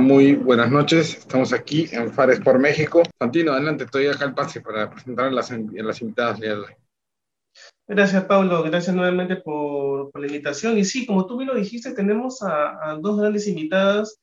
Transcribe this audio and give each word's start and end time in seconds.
Muy 0.00 0.36
buenas 0.36 0.70
noches, 0.70 1.18
estamos 1.18 1.52
aquí 1.52 1.86
en 1.92 2.10
Fares 2.10 2.40
por 2.40 2.58
México. 2.58 3.02
Santino, 3.18 3.52
adelante, 3.52 3.84
estoy 3.84 4.06
acá 4.06 4.24
al 4.24 4.34
pase 4.34 4.62
para 4.62 4.88
presentar 4.88 5.26
a 5.26 5.30
las, 5.30 5.50
las 5.50 6.00
invitadas 6.00 6.40
de 6.40 6.52
hoy. 6.54 6.72
Gracias, 7.86 8.24
Pablo. 8.24 8.62
Gracias 8.62 8.96
nuevamente 8.96 9.36
por, 9.36 10.10
por, 10.10 10.22
la 10.22 10.28
invitación. 10.28 10.78
Y 10.78 10.86
sí, 10.86 11.04
como 11.04 11.26
tú 11.26 11.36
bien 11.36 11.48
lo 11.48 11.56
dijiste, 11.56 11.92
tenemos 11.92 12.42
a, 12.42 12.90
a 12.90 12.96
dos 12.96 13.20
grandes 13.20 13.46
invitadas 13.46 14.18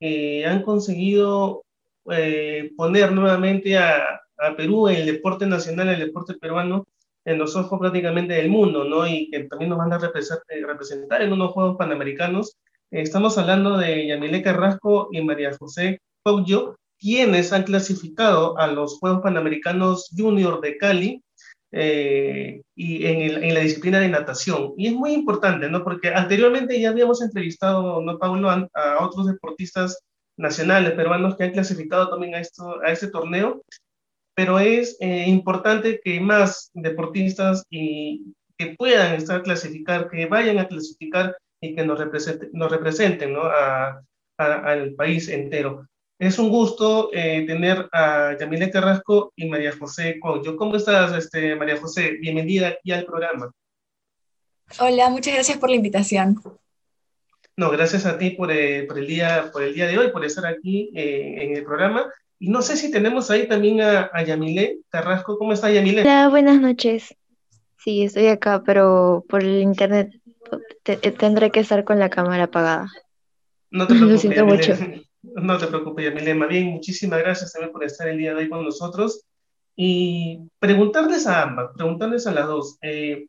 que 0.00 0.44
han 0.44 0.62
conseguido 0.62 1.62
eh, 2.10 2.72
poner 2.76 3.12
nuevamente 3.12 3.78
a, 3.78 4.20
a, 4.38 4.56
Perú 4.56 4.88
el 4.88 5.06
deporte 5.06 5.46
nacional, 5.46 5.88
el 5.88 6.00
deporte 6.00 6.34
peruano, 6.34 6.84
en 7.24 7.38
los 7.38 7.54
ojos 7.54 7.78
prácticamente 7.78 8.34
del 8.34 8.50
mundo, 8.50 8.82
¿no? 8.82 9.06
Y 9.06 9.30
que 9.30 9.44
también 9.44 9.70
nos 9.70 9.78
van 9.78 9.92
a 9.92 9.98
representar, 9.98 10.44
representar 10.66 11.22
en 11.22 11.32
unos 11.32 11.52
Juegos 11.52 11.76
Panamericanos 11.76 12.56
Estamos 12.92 13.38
hablando 13.38 13.78
de 13.78 14.06
Yamile 14.06 14.42
Carrasco 14.42 15.08
y 15.12 15.22
María 15.22 15.56
José 15.58 16.02
Pauyo, 16.22 16.76
quienes 16.98 17.50
han 17.54 17.62
clasificado 17.62 18.58
a 18.58 18.66
los 18.66 18.98
Juegos 18.98 19.22
Panamericanos 19.22 20.10
Junior 20.14 20.60
de 20.60 20.76
Cali 20.76 21.22
eh, 21.70 22.60
y 22.76 23.06
en, 23.06 23.54
la 23.54 23.60
disciplina 23.60 23.98
de 23.98 24.10
natación. 24.10 24.74
Y 24.76 24.88
es 24.88 24.92
muy 24.92 25.14
importante, 25.14 25.70
¿no? 25.70 25.82
Porque 25.82 26.10
anteriormente 26.10 26.78
ya 26.78 26.90
habíamos 26.90 27.22
entrevistado, 27.22 28.02
¿no, 28.02 28.18
Paulo, 28.18 28.50
a, 28.50 28.68
a 28.74 29.02
otros 29.02 29.26
deportistas 29.26 29.98
nacionales 30.36 30.92
peruanos 30.92 31.34
que 31.36 31.44
han 31.44 31.52
clasificado 31.52 32.10
también 32.10 32.34
a, 32.34 32.42
a 32.84 32.92
este 32.92 33.08
torneo, 33.08 33.62
pero 34.34 34.58
es 34.58 34.98
eh, 35.00 35.24
importante 35.28 35.98
que 36.04 36.20
más 36.20 36.70
deportistas 36.74 37.64
y 37.70 38.34
que 38.58 38.74
puedan 38.76 39.14
estar 39.14 39.42
clasificar, 39.42 40.10
que 40.10 40.26
vayan 40.26 40.58
a 40.58 40.68
clasificar 40.68 41.34
y 41.62 41.74
que 41.74 41.86
nos, 41.86 41.98
represente, 41.98 42.50
nos 42.52 42.70
representen 42.70 43.32
¿no? 43.32 43.44
a, 43.44 44.02
a, 44.36 44.44
al 44.64 44.94
país 44.94 45.28
entero. 45.28 45.86
Es 46.18 46.38
un 46.38 46.50
gusto 46.50 47.10
eh, 47.12 47.44
tener 47.46 47.88
a 47.92 48.36
Yamile 48.38 48.70
Carrasco 48.70 49.32
y 49.36 49.48
María 49.48 49.72
José 49.78 50.18
Coyo. 50.20 50.56
¿Cómo 50.56 50.76
estás, 50.76 51.16
este, 51.16 51.54
María 51.56 51.78
José? 51.78 52.18
Bienvenida 52.20 52.68
aquí 52.68 52.92
al 52.92 53.04
programa. 53.04 53.50
Hola, 54.80 55.08
muchas 55.08 55.34
gracias 55.34 55.58
por 55.58 55.70
la 55.70 55.76
invitación. 55.76 56.40
No, 57.56 57.70
gracias 57.70 58.06
a 58.06 58.18
ti 58.18 58.30
por, 58.30 58.50
eh, 58.50 58.84
por, 58.84 58.98
el, 58.98 59.06
día, 59.06 59.50
por 59.52 59.62
el 59.62 59.74
día 59.74 59.86
de 59.86 59.98
hoy, 59.98 60.10
por 60.10 60.24
estar 60.24 60.46
aquí 60.46 60.90
eh, 60.94 61.44
en 61.44 61.56
el 61.56 61.64
programa. 61.64 62.12
Y 62.40 62.50
no 62.50 62.62
sé 62.62 62.76
si 62.76 62.90
tenemos 62.90 63.30
ahí 63.30 63.46
también 63.46 63.82
a, 63.82 64.10
a 64.12 64.24
Yamile 64.24 64.78
Carrasco. 64.88 65.38
¿Cómo 65.38 65.52
está 65.52 65.70
Yamile? 65.70 66.02
Hola, 66.02 66.28
buenas 66.28 66.60
noches. 66.60 67.14
Sí, 67.78 68.02
estoy 68.02 68.28
acá, 68.28 68.62
pero 68.64 69.24
por 69.28 69.42
el 69.42 69.60
internet 69.60 70.21
te, 70.82 70.96
tendré 70.96 71.50
que 71.50 71.60
estar 71.60 71.84
con 71.84 71.98
la 71.98 72.10
cámara 72.10 72.44
apagada. 72.44 72.90
No 73.70 73.86
te 73.86 73.94
preocupes, 73.94 74.24
Lo 74.24 74.30
siento 74.30 74.46
mucho. 74.46 74.74
No 75.24 75.56
te 75.56 75.68
preocupes, 75.68 76.04
Yamile. 76.04 76.34
Más 76.34 76.48
bien, 76.48 76.66
muchísimas 76.66 77.20
gracias 77.20 77.52
también 77.52 77.70
por 77.70 77.84
estar 77.84 78.08
el 78.08 78.18
día 78.18 78.34
de 78.34 78.40
hoy 78.40 78.48
con 78.48 78.64
nosotros. 78.64 79.24
Y 79.76 80.40
preguntarles 80.58 81.28
a 81.28 81.42
ambas, 81.42 81.70
preguntarles 81.76 82.26
a 82.26 82.32
las 82.32 82.46
dos, 82.48 82.76
eh, 82.82 83.26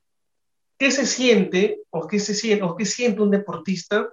¿qué 0.77 0.89
se 0.89 1.05
siente 1.05 1.83
o 1.91 2.07
qué, 2.07 2.19
se 2.19 2.33
siente, 2.33 2.63
o 2.63 2.75
qué 2.75 2.85
siente 2.85 3.21
un 3.21 3.29
deportista 3.29 4.09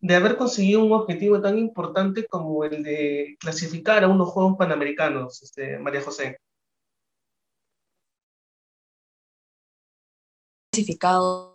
de 0.00 0.14
haber 0.14 0.36
conseguido 0.36 0.84
un 0.84 0.92
objetivo 0.92 1.40
tan 1.40 1.58
importante 1.58 2.26
como 2.26 2.64
el 2.64 2.82
de 2.82 3.36
clasificar 3.38 4.02
a 4.02 4.08
unos 4.08 4.30
Juegos 4.30 4.56
Panamericanos, 4.58 5.42
este, 5.42 5.78
María 5.78 6.02
José? 6.02 6.36
Clasificado 10.72 11.49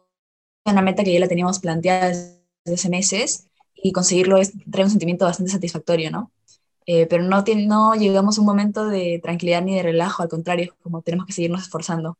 una 0.72 0.82
meta 0.82 1.04
que 1.04 1.14
ya 1.14 1.20
la 1.20 1.28
teníamos 1.28 1.60
planteada 1.60 2.08
desde 2.08 2.74
hace 2.74 2.90
meses 2.90 3.48
y 3.76 3.92
conseguirlo 3.92 4.38
es, 4.38 4.54
trae 4.72 4.84
un 4.84 4.90
sentimiento 4.90 5.26
bastante 5.26 5.52
satisfactorio, 5.52 6.10
¿no? 6.12 6.32
Eh, 6.88 7.08
pero 7.08 7.24
no, 7.24 7.44
no 7.68 7.96
llegamos 7.96 8.38
a 8.38 8.42
un 8.42 8.48
momento 8.48 8.88
de 8.88 9.20
tranquilidad 9.22 9.64
ni 9.64 9.76
de 9.76 9.84
relajo, 9.84 10.24
al 10.24 10.30
contrario, 10.30 10.76
como 10.82 11.02
tenemos 11.02 11.26
que 11.26 11.34
seguirnos 11.34 11.64
esforzando. 11.64 12.18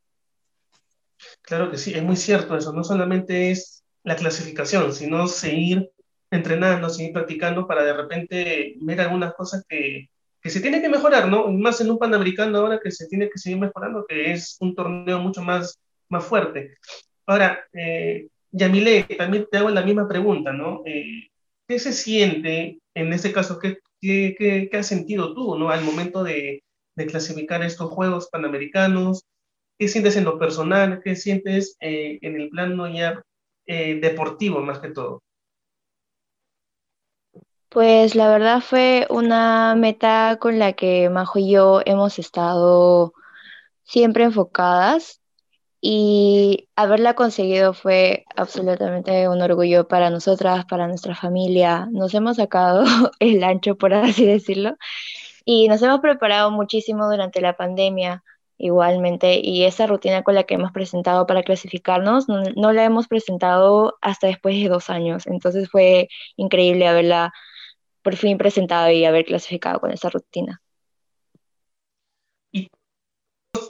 Claro 1.42 1.70
que 1.70 1.78
sí, 1.78 1.94
es 1.94 2.02
muy 2.02 2.16
cierto 2.16 2.56
eso, 2.56 2.72
no 2.72 2.84
solamente 2.84 3.50
es 3.50 3.84
la 4.02 4.16
clasificación, 4.16 4.92
sino 4.92 5.26
seguir 5.28 5.90
entrenando, 6.30 6.90
seguir 6.90 7.12
practicando 7.12 7.66
para 7.66 7.84
de 7.84 7.92
repente 7.94 8.74
ver 8.80 9.00
algunas 9.00 9.34
cosas 9.34 9.64
que, 9.68 10.10
que 10.40 10.50
se 10.50 10.60
tiene 10.60 10.80
que 10.80 10.88
mejorar, 10.88 11.28
¿no? 11.28 11.50
Más 11.50 11.80
en 11.80 11.90
un 11.90 11.98
Panamericano 11.98 12.58
ahora 12.58 12.80
que 12.82 12.90
se 12.90 13.06
tiene 13.06 13.28
que 13.28 13.38
seguir 13.38 13.58
mejorando, 13.58 14.04
que 14.06 14.32
es 14.32 14.56
un 14.60 14.74
torneo 14.74 15.18
mucho 15.20 15.42
más, 15.42 15.78
más 16.08 16.24
fuerte. 16.24 16.76
Ahora, 17.26 17.58
eh, 17.72 18.28
Yamile, 18.56 19.04
también 19.18 19.46
te 19.50 19.58
hago 19.58 19.68
la 19.68 19.82
misma 19.82 20.08
pregunta, 20.08 20.52
¿no? 20.52 20.82
Eh, 20.86 21.28
¿Qué 21.68 21.78
se 21.78 21.92
siente 21.92 22.78
en 22.94 23.12
este 23.12 23.30
caso? 23.30 23.58
¿Qué, 23.58 23.78
qué, 24.00 24.34
qué, 24.38 24.68
qué 24.70 24.76
has 24.78 24.86
sentido 24.86 25.34
tú, 25.34 25.58
¿no? 25.58 25.68
Al 25.68 25.84
momento 25.84 26.24
de, 26.24 26.62
clasificar 26.94 27.62
estos 27.62 27.90
Juegos 27.90 28.30
Panamericanos. 28.30 29.26
¿Qué 29.78 29.88
sientes 29.88 30.16
en 30.16 30.24
lo 30.24 30.38
personal? 30.38 31.02
¿Qué 31.04 31.14
sientes 31.14 31.76
eh, 31.80 32.18
en 32.22 32.40
el 32.40 32.48
plano 32.48 32.88
ya 32.88 33.22
eh, 33.66 34.00
deportivo 34.00 34.62
más 34.62 34.78
que 34.78 34.88
todo? 34.88 35.22
Pues 37.68 38.14
la 38.14 38.30
verdad 38.30 38.62
fue 38.62 39.06
una 39.10 39.74
meta 39.74 40.38
con 40.40 40.58
la 40.58 40.72
que 40.72 41.10
Majo 41.10 41.38
y 41.38 41.50
yo 41.50 41.82
hemos 41.84 42.18
estado 42.18 43.12
siempre 43.82 44.24
enfocadas 44.24 45.20
y 45.88 46.68
haberla 46.74 47.14
conseguido 47.14 47.72
fue 47.72 48.24
absolutamente 48.34 49.28
un 49.28 49.40
orgullo 49.40 49.86
para 49.86 50.10
nosotras, 50.10 50.64
para 50.64 50.88
nuestra 50.88 51.14
familia. 51.14 51.86
Nos 51.92 52.12
hemos 52.14 52.38
sacado 52.38 52.82
el 53.20 53.44
ancho, 53.44 53.76
por 53.78 53.94
así 53.94 54.26
decirlo, 54.26 54.74
y 55.44 55.68
nos 55.68 55.80
hemos 55.82 56.00
preparado 56.00 56.50
muchísimo 56.50 57.08
durante 57.08 57.40
la 57.40 57.56
pandemia 57.56 58.24
igualmente, 58.58 59.40
y 59.40 59.64
esa 59.64 59.86
rutina 59.86 60.24
con 60.24 60.34
la 60.34 60.42
que 60.44 60.54
hemos 60.54 60.72
presentado 60.72 61.24
para 61.26 61.44
clasificarnos, 61.44 62.28
no, 62.28 62.42
no 62.56 62.72
la 62.72 62.84
hemos 62.84 63.06
presentado 63.06 63.96
hasta 64.02 64.26
después 64.26 64.56
de 64.60 64.68
dos 64.68 64.90
años, 64.90 65.26
entonces 65.28 65.70
fue 65.70 66.08
increíble 66.36 66.88
haberla 66.88 67.32
por 68.02 68.16
fin 68.16 68.38
presentado 68.38 68.90
y 68.90 69.04
haber 69.04 69.24
clasificado 69.24 69.80
con 69.80 69.92
esa 69.92 70.10
rutina 70.10 70.62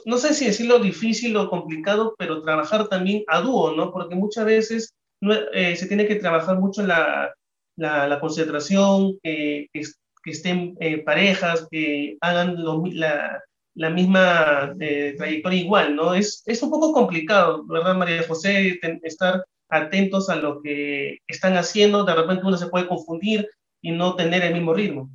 no 0.05 0.17
sé 0.17 0.33
si 0.33 0.45
decirlo 0.45 0.79
difícil 0.79 1.35
o 1.37 1.49
complicado, 1.49 2.15
pero 2.17 2.41
trabajar 2.41 2.87
también 2.87 3.23
a 3.27 3.41
dúo, 3.41 3.75
¿no? 3.75 3.91
Porque 3.91 4.15
muchas 4.15 4.45
veces 4.45 4.93
no, 5.21 5.33
eh, 5.53 5.75
se 5.75 5.87
tiene 5.87 6.07
que 6.07 6.15
trabajar 6.15 6.59
mucho 6.59 6.85
la, 6.85 7.33
la, 7.75 8.07
la 8.07 8.19
concentración, 8.19 9.17
que, 9.23 9.67
que, 9.73 9.81
que 10.23 10.31
estén 10.31 10.75
eh, 10.79 10.99
parejas, 10.99 11.67
que 11.71 12.17
hagan 12.21 12.63
lo, 12.63 12.83
la, 12.85 13.41
la, 13.75 13.89
misma 13.89 14.75
eh, 14.79 15.15
trayectoria 15.17 15.59
igual, 15.59 15.95
¿no? 15.95 16.13
Es, 16.13 16.43
es 16.45 16.61
un 16.61 16.69
poco 16.69 16.93
complicado, 16.93 17.65
¿verdad, 17.65 17.95
María 17.95 18.23
José? 18.27 18.77
Ten, 18.81 18.99
estar 19.03 19.43
atentos 19.69 20.29
a 20.29 20.35
lo 20.35 20.61
que 20.61 21.19
están 21.27 21.57
haciendo, 21.57 22.03
de 22.03 22.15
repente 22.15 22.45
uno 22.45 22.57
se 22.57 22.67
puede 22.67 22.87
confundir 22.87 23.49
y 23.81 23.91
no 23.91 24.15
tener 24.15 24.43
el 24.43 24.53
mismo 24.53 24.73
ritmo. 24.73 25.09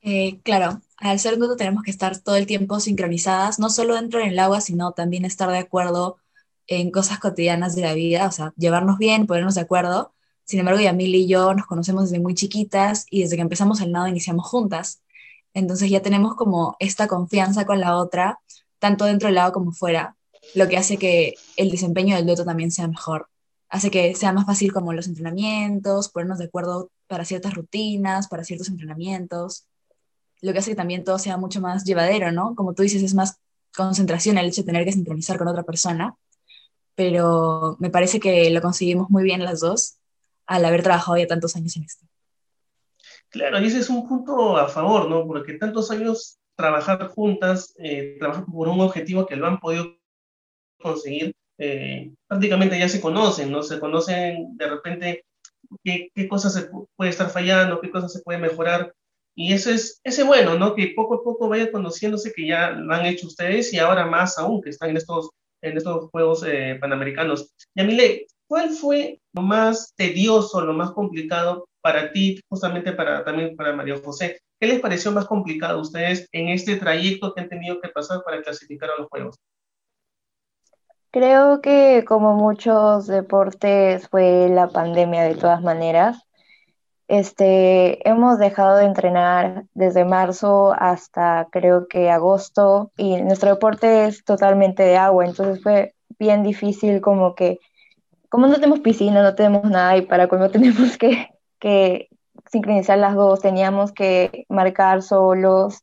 Eh, 0.00 0.40
claro, 0.42 0.80
al 1.00 1.18
ser 1.20 1.38
dudo 1.38 1.56
tenemos 1.56 1.82
que 1.84 1.90
estar 1.90 2.18
todo 2.18 2.36
el 2.36 2.46
tiempo 2.46 2.80
sincronizadas, 2.80 3.58
no 3.58 3.70
solo 3.70 3.94
dentro 3.94 4.20
del 4.20 4.38
agua, 4.38 4.60
sino 4.60 4.92
también 4.92 5.24
estar 5.24 5.50
de 5.50 5.58
acuerdo 5.58 6.18
en 6.66 6.90
cosas 6.90 7.18
cotidianas 7.20 7.74
de 7.76 7.82
la 7.82 7.94
vida, 7.94 8.26
o 8.26 8.32
sea, 8.32 8.52
llevarnos 8.56 8.98
bien, 8.98 9.26
ponernos 9.26 9.54
de 9.54 9.62
acuerdo. 9.62 10.12
Sin 10.44 10.60
embargo, 10.60 10.80
Yamil 10.80 11.14
y 11.14 11.28
yo 11.28 11.54
nos 11.54 11.66
conocemos 11.66 12.04
desde 12.04 12.20
muy 12.20 12.34
chiquitas 12.34 13.06
y 13.10 13.22
desde 13.22 13.36
que 13.36 13.42
empezamos 13.42 13.80
el 13.80 13.92
nado 13.92 14.08
iniciamos 14.08 14.46
juntas. 14.46 15.02
Entonces 15.54 15.90
ya 15.90 16.02
tenemos 16.02 16.34
como 16.36 16.76
esta 16.80 17.06
confianza 17.08 17.64
con 17.64 17.80
la 17.80 17.96
otra, 17.96 18.40
tanto 18.78 19.04
dentro 19.04 19.28
del 19.28 19.36
lado 19.36 19.52
como 19.52 19.72
fuera, 19.72 20.16
lo 20.54 20.68
que 20.68 20.76
hace 20.76 20.98
que 20.98 21.34
el 21.56 21.70
desempeño 21.70 22.16
del 22.16 22.26
dueto 22.26 22.44
también 22.44 22.70
sea 22.70 22.88
mejor. 22.88 23.28
Hace 23.68 23.90
que 23.90 24.14
sea 24.14 24.32
más 24.32 24.46
fácil 24.46 24.72
como 24.72 24.92
los 24.92 25.06
entrenamientos, 25.06 26.08
ponernos 26.08 26.38
de 26.38 26.46
acuerdo 26.46 26.90
para 27.06 27.24
ciertas 27.24 27.54
rutinas, 27.54 28.28
para 28.28 28.44
ciertos 28.44 28.68
entrenamientos 28.68 29.66
lo 30.40 30.52
que 30.52 30.58
hace 30.58 30.70
que 30.70 30.76
también 30.76 31.04
todo 31.04 31.18
sea 31.18 31.36
mucho 31.36 31.60
más 31.60 31.84
llevadero, 31.84 32.32
¿no? 32.32 32.54
Como 32.54 32.74
tú 32.74 32.82
dices, 32.82 33.02
es 33.02 33.14
más 33.14 33.38
concentración 33.74 34.38
el 34.38 34.46
hecho 34.46 34.62
de 34.62 34.66
tener 34.66 34.84
que 34.84 34.92
sincronizar 34.92 35.38
con 35.38 35.48
otra 35.48 35.62
persona, 35.62 36.14
pero 36.94 37.76
me 37.78 37.90
parece 37.90 38.20
que 38.20 38.50
lo 38.50 38.60
conseguimos 38.60 39.10
muy 39.10 39.22
bien 39.22 39.44
las 39.44 39.60
dos 39.60 39.98
al 40.46 40.64
haber 40.64 40.82
trabajado 40.82 41.18
ya 41.18 41.26
tantos 41.26 41.54
años 41.56 41.76
en 41.76 41.84
esto. 41.84 42.06
Claro, 43.30 43.60
y 43.60 43.66
ese 43.66 43.80
es 43.80 43.90
un 43.90 44.08
punto 44.08 44.56
a 44.56 44.68
favor, 44.68 45.08
¿no? 45.08 45.26
Porque 45.26 45.54
tantos 45.54 45.90
años 45.90 46.38
trabajar 46.56 47.06
juntas, 47.08 47.74
eh, 47.78 48.16
trabajar 48.18 48.44
por 48.46 48.68
un 48.68 48.80
objetivo 48.80 49.26
que 49.26 49.36
lo 49.36 49.46
han 49.46 49.60
podido 49.60 49.96
conseguir, 50.80 51.36
eh, 51.58 52.12
prácticamente 52.26 52.78
ya 52.78 52.88
se 52.88 53.00
conocen, 53.00 53.52
¿no? 53.52 53.62
Se 53.62 53.78
conocen 53.78 54.56
de 54.56 54.68
repente 54.68 55.24
qué, 55.84 56.10
qué 56.14 56.28
cosas 56.28 56.54
se 56.54 56.70
puede 56.96 57.10
estar 57.10 57.30
fallando, 57.30 57.80
qué 57.80 57.90
cosas 57.90 58.12
se 58.12 58.22
puede 58.22 58.38
mejorar, 58.38 58.92
y 59.38 59.52
eso 59.52 59.70
es 59.70 60.00
ese 60.02 60.24
bueno, 60.24 60.58
¿no? 60.58 60.74
Que 60.74 60.94
poco 60.96 61.14
a 61.14 61.22
poco 61.22 61.48
vaya 61.48 61.70
conociéndose 61.70 62.32
que 62.32 62.44
ya 62.44 62.70
lo 62.70 62.92
han 62.92 63.06
hecho 63.06 63.28
ustedes 63.28 63.72
y 63.72 63.78
ahora 63.78 64.04
más 64.04 64.36
aún 64.36 64.60
que 64.60 64.70
están 64.70 64.90
en 64.90 64.96
estos, 64.96 65.30
en 65.62 65.76
estos 65.76 66.10
Juegos 66.10 66.42
eh, 66.44 66.76
Panamericanos. 66.80 67.54
Yamile, 67.76 68.26
¿cuál 68.48 68.70
fue 68.70 69.20
lo 69.32 69.42
más 69.42 69.94
tedioso, 69.94 70.60
lo 70.62 70.72
más 70.72 70.90
complicado 70.90 71.68
para 71.80 72.10
ti, 72.10 72.40
justamente 72.48 72.90
para, 72.90 73.24
también 73.24 73.54
para 73.54 73.72
María 73.72 74.00
José, 74.04 74.40
¿qué 74.58 74.66
les 74.66 74.80
pareció 74.80 75.12
más 75.12 75.26
complicado 75.26 75.78
a 75.78 75.82
ustedes 75.82 76.26
en 76.32 76.48
este 76.48 76.74
trayecto 76.74 77.32
que 77.32 77.42
han 77.42 77.48
tenido 77.48 77.80
que 77.80 77.90
pasar 77.90 78.24
para 78.24 78.42
clasificar 78.42 78.90
a 78.90 79.00
los 79.00 79.08
Juegos? 79.08 79.36
Creo 81.12 81.60
que 81.60 82.04
como 82.08 82.34
muchos 82.34 83.06
deportes 83.06 84.08
fue 84.08 84.48
la 84.50 84.66
pandemia 84.66 85.22
de 85.22 85.36
todas 85.36 85.62
maneras. 85.62 86.27
Este, 87.08 88.06
hemos 88.06 88.38
dejado 88.38 88.76
de 88.76 88.84
entrenar 88.84 89.64
desde 89.72 90.04
marzo 90.04 90.74
hasta 90.78 91.48
creo 91.50 91.88
que 91.88 92.10
agosto 92.10 92.92
y 92.98 93.22
nuestro 93.22 93.48
deporte 93.48 94.04
es 94.04 94.24
totalmente 94.24 94.82
de 94.82 94.98
agua, 94.98 95.24
entonces 95.24 95.62
fue 95.62 95.94
bien 96.18 96.42
difícil 96.42 97.00
como 97.00 97.34
que, 97.34 97.60
como 98.28 98.46
no 98.46 98.56
tenemos 98.56 98.80
piscina, 98.80 99.22
no 99.22 99.34
tenemos 99.34 99.64
nada 99.64 99.96
y 99.96 100.02
para 100.02 100.28
cuando 100.28 100.50
tenemos 100.52 100.98
que, 100.98 101.28
que 101.58 102.10
sincronizar 102.50 102.98
las 102.98 103.14
dos, 103.14 103.40
teníamos 103.40 103.92
que 103.92 104.44
marcar 104.50 105.00
solos, 105.00 105.82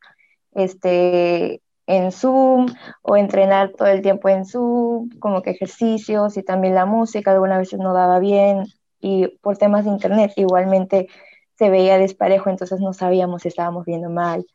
este, 0.54 1.60
en 1.88 2.12
Zoom 2.12 2.68
o 3.02 3.18
entrenar 3.18 3.72
todo 3.72 3.88
el 3.88 4.04
tiempo 4.04 4.30
en 4.30 4.46
Zoom, 4.46 5.10
como 5.20 5.42
que 5.42 5.52
ejercicios 5.52 6.38
y 6.38 6.44
también 6.44 6.76
la 6.76 6.86
música 6.86 7.32
algunas 7.32 7.58
veces 7.58 7.80
no 7.80 7.94
daba 7.94 8.20
bien 8.20 8.66
y 9.06 9.28
por 9.42 9.56
temas 9.58 9.86
de 9.86 9.92
internet 9.92 10.34
igualmente 10.36 11.10
se 11.60 11.70
veía 11.70 12.00
desparejo, 12.00 12.50
entonces 12.50 12.80
no 12.80 12.92
sabíamos 12.92 13.44
si 13.44 13.50
estábamos 13.50 13.86
viendo 13.86 14.10
mal. 14.10 14.48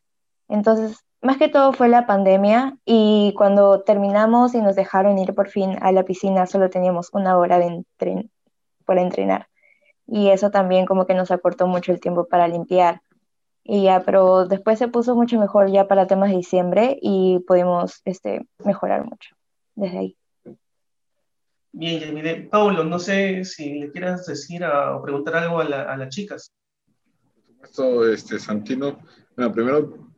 Entonces, 0.49 1.05
más 1.21 1.37
que 1.37 1.47
todo 1.47 1.71
fue 1.71 1.87
la 1.87 2.05
pandemia 2.05 2.77
y 2.83 3.33
cuando 3.37 3.81
terminamos 3.83 4.53
y 4.53 4.61
nos 4.61 4.75
dejaron 4.75 5.17
ir 5.19 5.33
por 5.33 5.47
fin 5.47 5.77
a 5.81 5.93
la 5.93 6.03
piscina, 6.03 6.47
solo 6.47 6.69
teníamos 6.69 7.13
una 7.13 7.37
hora 7.37 7.59
de 7.59 7.85
para 8.85 9.01
entrenar. 9.01 9.47
Y 10.05 10.29
eso 10.31 10.51
también 10.51 10.85
como 10.85 11.05
que 11.05 11.13
nos 11.13 11.31
acortó 11.31 11.65
mucho 11.65 11.93
el 11.93 12.01
tiempo 12.01 12.27
para 12.27 12.49
limpiar. 12.49 13.01
Y 13.63 13.83
ya, 13.83 14.01
pero 14.01 14.45
después 14.47 14.77
se 14.79 14.89
puso 14.89 15.15
mucho 15.15 15.39
mejor 15.39 15.71
ya 15.71 15.87
para 15.87 16.07
temas 16.07 16.31
de 16.31 16.37
diciembre 16.37 16.97
y 17.01 17.39
pudimos 17.47 18.01
este, 18.03 18.45
mejorar 18.65 19.05
mucho 19.05 19.33
desde 19.75 19.97
ahí. 19.97 20.17
Bien, 21.73 22.13
mire, 22.13 22.47
Paulo, 22.51 22.83
no 22.83 22.99
sé 22.99 23.45
si 23.45 23.79
le 23.79 23.91
quieras 23.91 24.25
decir 24.25 24.63
o 24.63 25.01
preguntar 25.01 25.37
algo 25.37 25.59
a, 25.59 25.97
las 25.97 26.09
chicas. 26.09 26.51
Por 27.35 27.67
supuesto, 27.67 28.07
este, 28.11 28.39
Santino. 28.39 28.99
Bueno, 29.35 29.53
primero 29.53 30.11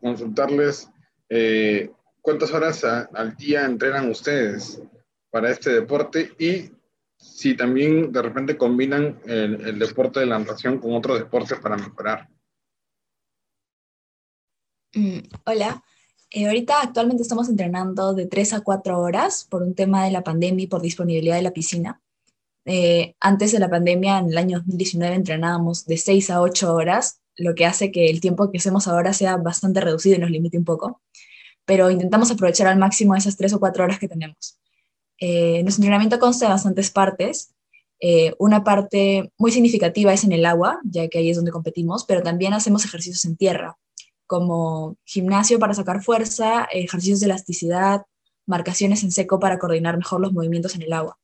consultarles 0.00 0.90
eh, 1.28 1.90
cuántas 2.20 2.52
horas 2.52 2.82
al 2.84 3.36
día 3.36 3.64
entrenan 3.64 4.10
ustedes 4.10 4.82
para 5.30 5.50
este 5.50 5.70
deporte 5.70 6.32
y 6.38 6.72
si 7.16 7.56
también 7.56 8.10
de 8.10 8.22
repente 8.22 8.56
combinan 8.56 9.20
el, 9.24 9.60
el 9.66 9.78
deporte 9.78 10.20
de 10.20 10.26
la 10.26 10.38
natación 10.38 10.78
con 10.78 10.94
otros 10.94 11.18
deportes 11.18 11.58
para 11.60 11.76
mejorar. 11.76 12.28
Mm, 14.94 15.18
hola, 15.44 15.82
eh, 16.30 16.46
ahorita 16.46 16.82
actualmente 16.82 17.22
estamos 17.22 17.48
entrenando 17.48 18.12
de 18.14 18.26
3 18.26 18.54
a 18.54 18.60
4 18.60 18.98
horas 18.98 19.46
por 19.48 19.62
un 19.62 19.74
tema 19.74 20.04
de 20.04 20.10
la 20.10 20.22
pandemia 20.22 20.64
y 20.64 20.66
por 20.66 20.82
disponibilidad 20.82 21.36
de 21.36 21.42
la 21.42 21.52
piscina. 21.52 22.00
Eh, 22.66 23.14
antes 23.20 23.52
de 23.52 23.58
la 23.58 23.70
pandemia, 23.70 24.18
en 24.18 24.26
el 24.28 24.38
año 24.38 24.58
2019, 24.58 25.14
entrenábamos 25.16 25.86
de 25.86 25.96
6 25.96 26.30
a 26.30 26.42
8 26.42 26.74
horas, 26.74 27.20
lo 27.36 27.54
que 27.54 27.64
hace 27.64 27.90
que 27.90 28.10
el 28.10 28.20
tiempo 28.20 28.50
que 28.50 28.58
hacemos 28.58 28.88
ahora 28.88 29.14
sea 29.14 29.36
bastante 29.38 29.80
reducido 29.80 30.16
y 30.16 30.18
nos 30.18 30.30
limite 30.30 30.58
un 30.58 30.64
poco, 30.64 31.00
pero 31.64 31.90
intentamos 31.90 32.30
aprovechar 32.30 32.66
al 32.66 32.78
máximo 32.78 33.14
esas 33.16 33.36
3 33.36 33.54
o 33.54 33.60
4 33.60 33.84
horas 33.84 33.98
que 33.98 34.08
tenemos. 34.08 34.58
Eh, 35.18 35.62
nuestro 35.62 35.82
entrenamiento 35.82 36.18
consta 36.18 36.46
de 36.46 36.52
bastantes 36.52 36.90
partes. 36.90 37.54
una 38.38 38.62
parte 38.62 39.32
muy 39.38 39.50
significativa 39.50 40.12
es 40.12 40.24
en 40.24 40.32
el 40.32 40.46
agua, 40.46 40.80
ya 40.84 41.08
que 41.08 41.18
ahí 41.18 41.30
es 41.30 41.36
donde 41.36 41.50
competimos, 41.52 42.04
pero 42.04 42.22
también 42.22 42.52
hacemos 42.54 42.84
ejercicios 42.84 43.24
en 43.24 43.36
tierra, 43.36 43.76
como 44.28 44.96
gimnasio 45.04 45.58
para 45.58 45.74
sacar 45.74 46.02
fuerza, 46.02 46.68
ejercicios 46.70 47.18
de 47.18 47.26
elasticidad, 47.26 48.02
marcaciones 48.46 49.02
en 49.02 49.10
seco 49.10 49.40
para 49.40 49.58
coordinar 49.58 49.96
mejor 49.96 50.20
los 50.20 50.32
movimientos 50.32 50.76
en 50.76 50.82
el 50.82 50.92
agua. 50.92 51.18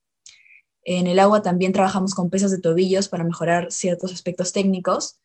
En 0.83 1.07
el 1.07 1.19
agua 1.19 1.43
también 1.43 1.73
trabajamos 1.73 2.15
con 2.15 2.31
pesas 2.31 2.51
de 2.51 2.61
tobillos 2.61 3.09
para 3.09 3.23
mejorar 3.23 3.71
ciertos 3.71 4.13
aspectos 4.13 4.53
técnicos, 4.53 5.21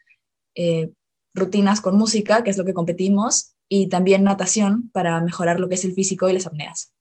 eh, 0.56 0.92
rutinas 1.34 1.82
con 1.82 1.98
música, 1.98 2.44
que 2.44 2.50
es 2.50 2.58
lo 2.58 2.66
que 2.66 2.74
competimos, 2.74 3.56
y 3.70 3.88
también 3.88 4.24
natación 4.24 4.90
para 4.92 5.22
mejorar 5.22 5.60
lo 5.60 5.70
que 5.70 5.76
es 5.76 5.86
el 5.86 5.94
físico 5.94 6.30
y 6.30 6.34
las 6.34 6.48
apneas. 6.48 6.94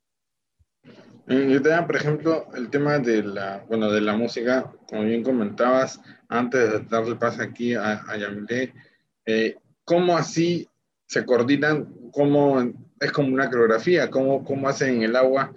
Yo 1.26 1.60
te 1.60 1.82
por 1.82 1.96
ejemplo, 1.96 2.46
el 2.54 2.70
tema 2.70 2.98
de 2.98 3.22
la, 3.22 3.64
bueno, 3.68 3.90
de 3.90 4.00
la 4.00 4.16
música, 4.16 4.72
como 4.88 5.02
bien 5.02 5.22
comentabas, 5.22 6.00
antes 6.28 6.72
de 6.72 6.80
darle 6.88 7.16
paso 7.16 7.42
aquí 7.42 7.74
a, 7.74 8.02
a 8.08 8.16
Yamile, 8.16 8.72
eh, 9.26 9.56
¿cómo 9.88 10.16
así 10.16 10.68
se 11.06 11.24
coordinan? 11.24 11.88
¿Cómo 12.12 12.60
es 13.00 13.12
como 13.12 13.28
una 13.28 13.48
coreografía? 13.48 14.10
¿Cómo, 14.10 14.44
cómo 14.44 14.68
hacen 14.68 14.96
en 14.96 15.02
el 15.04 15.16
agua 15.16 15.52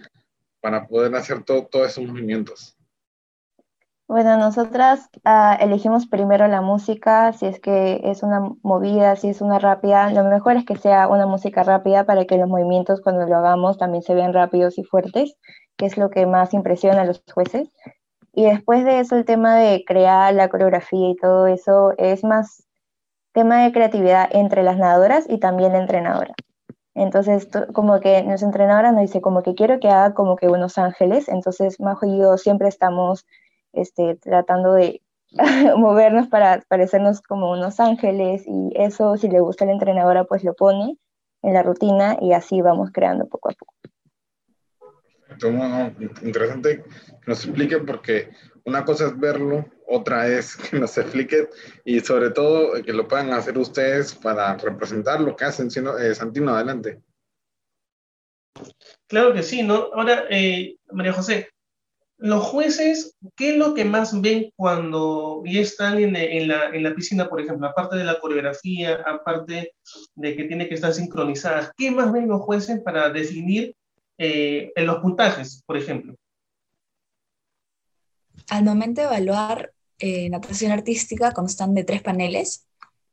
para 0.62 0.88
poder 0.88 1.14
hacer 1.16 1.44
todos 1.44 1.88
esos 1.88 2.06
movimientos? 2.06 2.78
Bueno, 4.08 4.38
nosotras 4.38 5.10
ah, 5.24 5.58
elegimos 5.60 6.08
primero 6.08 6.48
la 6.48 6.62
música, 6.62 7.32
si 7.34 7.46
es 7.46 7.60
que 7.60 8.02
es 8.04 8.24
una 8.24 8.42
movida, 8.62 9.16
si 9.16 9.30
es 9.30 9.42
una 9.42 9.60
rápida, 9.60 10.12
lo 10.12 10.24
mejor 10.26 10.58
es 10.58 10.66
que 10.66 10.76
sea 10.76 11.08
una 11.08 11.26
música 11.26 11.64
rápida 11.64 12.06
para 12.06 12.26
que 12.26 12.38
los 12.38 12.50
movimientos 12.50 13.02
cuando 13.02 13.26
lo 13.26 13.38
hagamos 13.38 13.78
también 13.78 14.04
se 14.04 14.14
vean 14.14 14.34
rápidos 14.34 14.78
y 14.78 14.84
fuertes, 14.84 15.36
que 15.78 15.86
es 15.86 15.98
lo 15.98 16.10
que 16.10 16.26
más 16.26 16.54
impresiona 16.54 17.02
a 17.02 17.06
los 17.06 17.24
jueces. 17.34 17.70
Y 18.34 18.46
después 18.46 18.86
de 18.86 19.00
eso 19.00 19.16
el 19.18 19.26
tema 19.26 19.56
de 19.56 19.84
crear 19.86 20.34
la 20.34 20.50
coreografía 20.50 21.10
y 21.10 21.16
todo 21.16 21.48
eso 21.48 21.94
es 21.98 22.24
más 22.24 22.66
tema 23.34 23.64
de 23.64 23.72
creatividad 23.72 24.30
entre 24.32 24.64
las 24.64 24.78
nadadoras 24.78 25.26
y 25.30 25.40
también 25.40 25.74
la 25.74 25.80
entrenadora. 25.80 26.34
Entonces, 26.94 27.48
como 27.74 28.00
que 28.02 28.22
nuestra 28.24 28.48
entrenadora 28.48 28.92
nos 28.92 29.02
dice 29.02 29.22
como 29.22 29.44
que 29.44 29.56
quiero 29.56 29.80
que 29.80 29.88
haga 29.88 30.14
como 30.14 30.36
que 30.36 30.50
unos 30.50 30.78
ángeles, 30.78 31.30
entonces 31.30 31.80
Majo 31.80 32.06
y 32.06 32.18
yo 32.18 32.38
siempre 32.38 32.68
estamos 32.68 33.26
este, 33.72 34.16
tratando 34.16 34.74
de 34.74 35.02
movernos 35.78 36.28
para 36.28 36.62
parecernos 36.68 37.22
como 37.22 37.52
unos 37.52 37.80
ángeles 37.80 38.44
y 38.46 38.74
eso 38.76 39.16
si 39.16 39.30
le 39.30 39.40
gusta 39.40 39.64
a 39.64 39.68
la 39.68 39.74
entrenadora 39.74 40.26
pues 40.26 40.44
lo 40.44 40.54
pone 40.54 40.98
en 41.42 41.54
la 41.54 41.64
rutina 41.64 42.18
y 42.20 42.34
así 42.34 42.62
vamos 42.62 42.92
creando 42.92 43.26
poco 43.28 43.50
a 43.50 43.54
poco. 43.54 43.74
Interesante 46.22 46.84
que 46.84 47.28
nos 47.28 47.46
explique 47.46 47.78
porque 47.80 48.30
una 48.66 48.84
cosa 48.84 49.08
es 49.08 49.18
verlo, 49.18 49.66
otra 49.92 50.28
es 50.28 50.56
que 50.70 50.80
nos 50.80 50.98
expliquen 50.98 51.48
y 51.86 52.00
sobre 52.00 52.32
todo 52.32 52.82
que 52.84 52.94
lo 52.94 53.08
puedan 53.08 53.32
hacer 53.34 53.58
ustedes 53.58 54.16
para 54.16 54.58
representar 54.58 55.22
lo 55.22 55.36
que 55.36 55.46
hacen. 55.46 55.70
Eh, 56.00 56.16
Santino, 56.16 56.54
adelante. 56.56 57.02
Claro 59.08 59.34
que 59.34 59.44
sí, 59.44 59.64
¿no? 59.64 59.90
Ahora, 59.94 60.26
eh, 60.30 60.76
María 60.92 61.14
José, 61.14 61.50
los 62.18 62.44
jueces, 62.44 63.16
¿qué 63.36 63.52
es 63.52 63.58
lo 63.58 63.74
que 63.74 63.84
más 63.84 64.20
ven 64.22 64.52
cuando 64.56 65.42
ya 65.44 65.62
están 65.62 65.98
en, 65.98 66.14
la, 66.48 66.70
en, 66.70 66.84
la, 66.84 66.94
piscina, 66.94 67.28
por 67.28 67.42
ejemplo? 67.42 67.68
Aparte 67.68 67.96
de 67.96 68.04
la 68.04 68.20
coreografía, 68.20 69.02
aparte 69.08 69.74
de 70.16 70.36
que 70.36 70.44
tiene 70.44 70.68
que 70.68 70.76
estar 70.76 70.94
sincronizadas, 70.94 71.72
¿qué 71.76 71.90
más 71.90 72.12
ven 72.12 72.28
los 72.28 72.42
jueces 72.42 72.80
para 72.82 73.10
definir 73.10 73.76
eh, 74.20 74.72
en 74.76 74.86
los 74.86 74.98
puntajes, 74.98 75.64
por 75.66 75.78
ejemplo? 75.78 76.16
Al 78.50 78.66
momento 78.66 79.02
de 79.02 79.08
evaluar 79.08 79.74
eh, 80.02 80.30
natación 80.32 80.72
artística 80.72 81.32
constan 81.32 81.76
de 81.76 81.84
tres 81.84 82.02
paneles, 82.02 82.66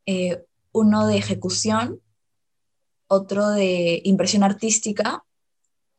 eh, 0.06 0.42
uno 0.72 1.06
de 1.06 1.18
ejecución, 1.18 2.00
otro 3.08 3.50
de 3.50 4.00
impresión 4.04 4.42
artística 4.42 5.22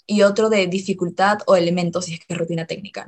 y 0.07 0.23
otro 0.23 0.49
de 0.49 0.65
dificultad 0.65 1.37
o 1.45 1.55
elementos, 1.55 2.05
si 2.05 2.15
es 2.15 2.19
que 2.19 2.33
es 2.33 2.39
rutina 2.39 2.65
técnica. 2.65 3.07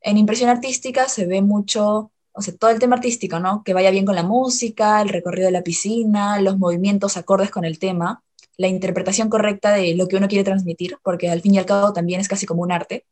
En 0.00 0.16
impresión 0.16 0.48
artística 0.48 1.06
se 1.06 1.26
ve 1.26 1.42
mucho, 1.42 2.12
o 2.32 2.40
sea, 2.40 2.56
todo 2.56 2.70
el 2.70 2.78
tema 2.78 2.96
artístico, 2.96 3.38
¿no? 3.38 3.62
Que 3.62 3.74
vaya 3.74 3.90
bien 3.90 4.06
con 4.06 4.14
la 4.14 4.22
música, 4.22 5.02
el 5.02 5.10
recorrido 5.10 5.46
de 5.46 5.52
la 5.52 5.62
piscina, 5.62 6.40
los 6.40 6.58
movimientos 6.58 7.18
acordes 7.18 7.50
con 7.50 7.66
el 7.66 7.78
tema, 7.78 8.22
la 8.56 8.68
interpretación 8.68 9.28
correcta 9.28 9.72
de 9.72 9.94
lo 9.96 10.08
que 10.08 10.16
uno 10.16 10.28
quiere 10.28 10.44
transmitir, 10.44 10.96
porque 11.02 11.28
al 11.28 11.42
fin 11.42 11.56
y 11.56 11.58
al 11.58 11.66
cabo 11.66 11.92
también 11.92 12.20
es 12.20 12.28
casi 12.28 12.46
como 12.46 12.62
un 12.62 12.72
arte. 12.72 13.04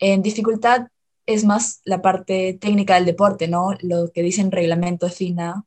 En 0.00 0.20
dificultad 0.20 0.88
es 1.26 1.44
más 1.44 1.80
la 1.84 2.02
parte 2.02 2.58
técnica 2.60 2.94
del 2.94 3.04
deporte, 3.04 3.48
¿no? 3.48 3.70
Lo 3.80 4.10
que 4.12 4.22
dice 4.22 4.40
en 4.40 4.50
reglamento 4.50 5.08
FINA, 5.08 5.64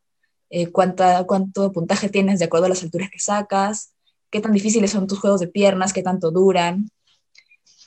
eh, 0.50 0.68
cuánta, 0.68 1.26
cuánto 1.26 1.72
puntaje 1.72 2.10
tienes 2.10 2.40
de 2.40 2.46
acuerdo 2.46 2.68
a 2.68 2.70
las 2.70 2.84
alturas 2.84 3.10
que 3.10 3.20
sacas, 3.20 3.94
qué 4.30 4.42
tan 4.42 4.52
difíciles 4.52 4.92
son 4.92 5.08
tus 5.08 5.20
juegos 5.20 5.40
de 5.40 5.48
piernas, 5.48 5.94
qué 5.94 6.04
tanto 6.04 6.32
duran 6.32 6.90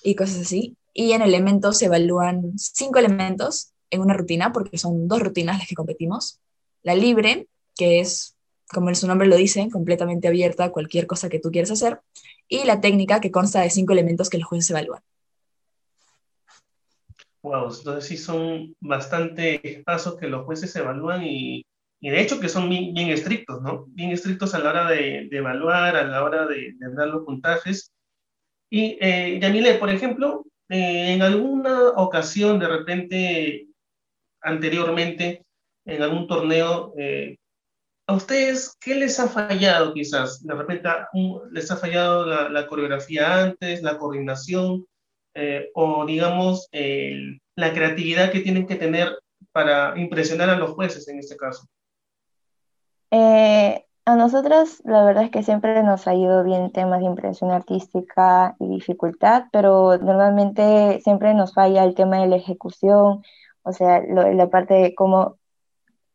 y 0.03 0.15
cosas 0.15 0.41
así. 0.41 0.77
Y 0.95 1.13
en 1.13 1.23
elementos 1.23 1.79
se 1.79 1.87
evalúan 1.87 2.53
cinco 2.57 2.99
elementos 2.99 3.73
en 3.91 4.01
una 4.01 4.15
rutina, 4.15 4.53
porque 4.53 4.79
son 4.79 5.09
dos 5.09 5.21
rutinas 5.21 5.59
las 5.59 5.69
que 5.69 5.75
competimos. 5.75 6.41
La 6.83 6.95
libre, 6.95 7.49
que 7.77 8.01
es, 8.01 8.37
como 8.69 8.95
su 8.95 9.07
nombre 9.07 9.29
lo 9.29 9.37
dice, 9.37 9.69
completamente 9.71 10.29
abierta 10.29 10.65
a 10.65 10.73
cualquier 10.73 11.07
cosa 11.07 11.29
que 11.29 11.39
tú 11.39 11.51
quieras 11.51 11.71
hacer. 11.71 12.01
Y 12.49 12.65
la 12.65 12.81
técnica, 12.81 13.21
que 13.21 13.31
consta 13.31 13.61
de 13.61 13.71
cinco 13.71 13.93
elementos 13.93 14.31
que 14.31 14.39
los 14.39 14.49
jueces 14.49 14.71
evalúan. 14.71 15.03
Entonces 17.55 18.05
sí 18.05 18.17
son 18.17 18.75
bastante 18.81 19.83
pasos 19.85 20.17
que 20.17 20.29
los 20.29 20.45
jueces 20.45 20.75
evalúan 20.77 21.25
y, 21.25 21.65
y 22.01 22.11
de 22.11 22.21
hecho 22.21 22.39
que 22.41 22.49
son 22.49 22.69
bien, 22.69 22.97
estrictos, 23.09 23.61
¿no? 23.63 23.87
Bien 23.89 24.11
estrictos 24.11 24.55
a 24.55 24.61
la 24.61 24.71
hora 24.71 24.91
de, 24.91 25.29
evaluar, 25.33 25.97
a 25.97 26.05
la 26.05 26.23
hora 26.23 26.47
de, 26.47 26.75
dar 26.79 27.09
los 27.09 27.25
puntajes. 27.25 27.93
Y 28.71 28.99
eh, 29.01 29.39
Yamile, 29.41 29.75
por 29.75 29.91
ejemplo, 29.91 30.45
eh, 30.69 31.15
en 31.15 31.23
alguna 31.23 31.91
ocasión, 31.97 32.59
de 32.59 32.69
repente, 32.69 33.67
anteriormente, 34.43 35.45
en 35.87 36.03
algún 36.03 36.29
torneo, 36.29 36.93
eh, 36.97 37.37
¿a 38.07 38.15
ustedes 38.15 38.77
qué 38.81 38.95
les 38.95 39.19
ha 39.19 39.29
fallado 39.29 39.93
quizás? 39.93 40.45
De 40.45 40.55
repente 40.55 40.89
les 41.51 41.71
ha 41.71 41.77
fallado 41.77 42.27
la, 42.27 42.67
coreografía 42.69 43.43
antes, 43.43 43.83
la 43.83 43.99
coordinación, 43.99 44.87
eh, 45.41 45.71
o 45.75 46.05
digamos, 46.05 46.69
la 47.55 47.73
creatividad 47.73 48.33
que 48.33 48.41
tienen 48.41 48.67
que 48.67 48.75
tener 48.75 49.17
para 49.53 49.99
impresionar 49.99 50.51
a 50.51 50.57
los 50.57 50.71
jueces 50.73 51.07
en 51.09 51.19
este 51.19 51.37
caso. 51.37 51.67
a 53.11 54.17
nosotros 54.17 54.81
la 54.85 55.05
verdad 55.05 55.25
es 55.25 55.31
que 55.31 55.43
siempre 55.43 55.83
nos 55.83 56.09
ha 56.09 56.15
ido 56.15 56.43
bien 56.43 56.73
temas 56.73 57.01
de 57.01 57.07
impresión 57.07 57.51
artística 57.51 58.57
y 58.59 58.69
dificultad, 58.69 59.45
pero 59.53 59.99
normalmente 59.99 61.01
siempre 61.03 61.35
nos 61.35 61.55
falla 61.55 61.85
el 61.85 61.95
tema 61.95 62.21
de 62.21 62.29
la 62.29 62.37
ejecución, 62.37 63.23
o 63.63 63.73
sea, 63.73 64.03
la 64.03 64.49
parte 64.49 64.75
de 64.75 64.95
cómo 64.95 65.37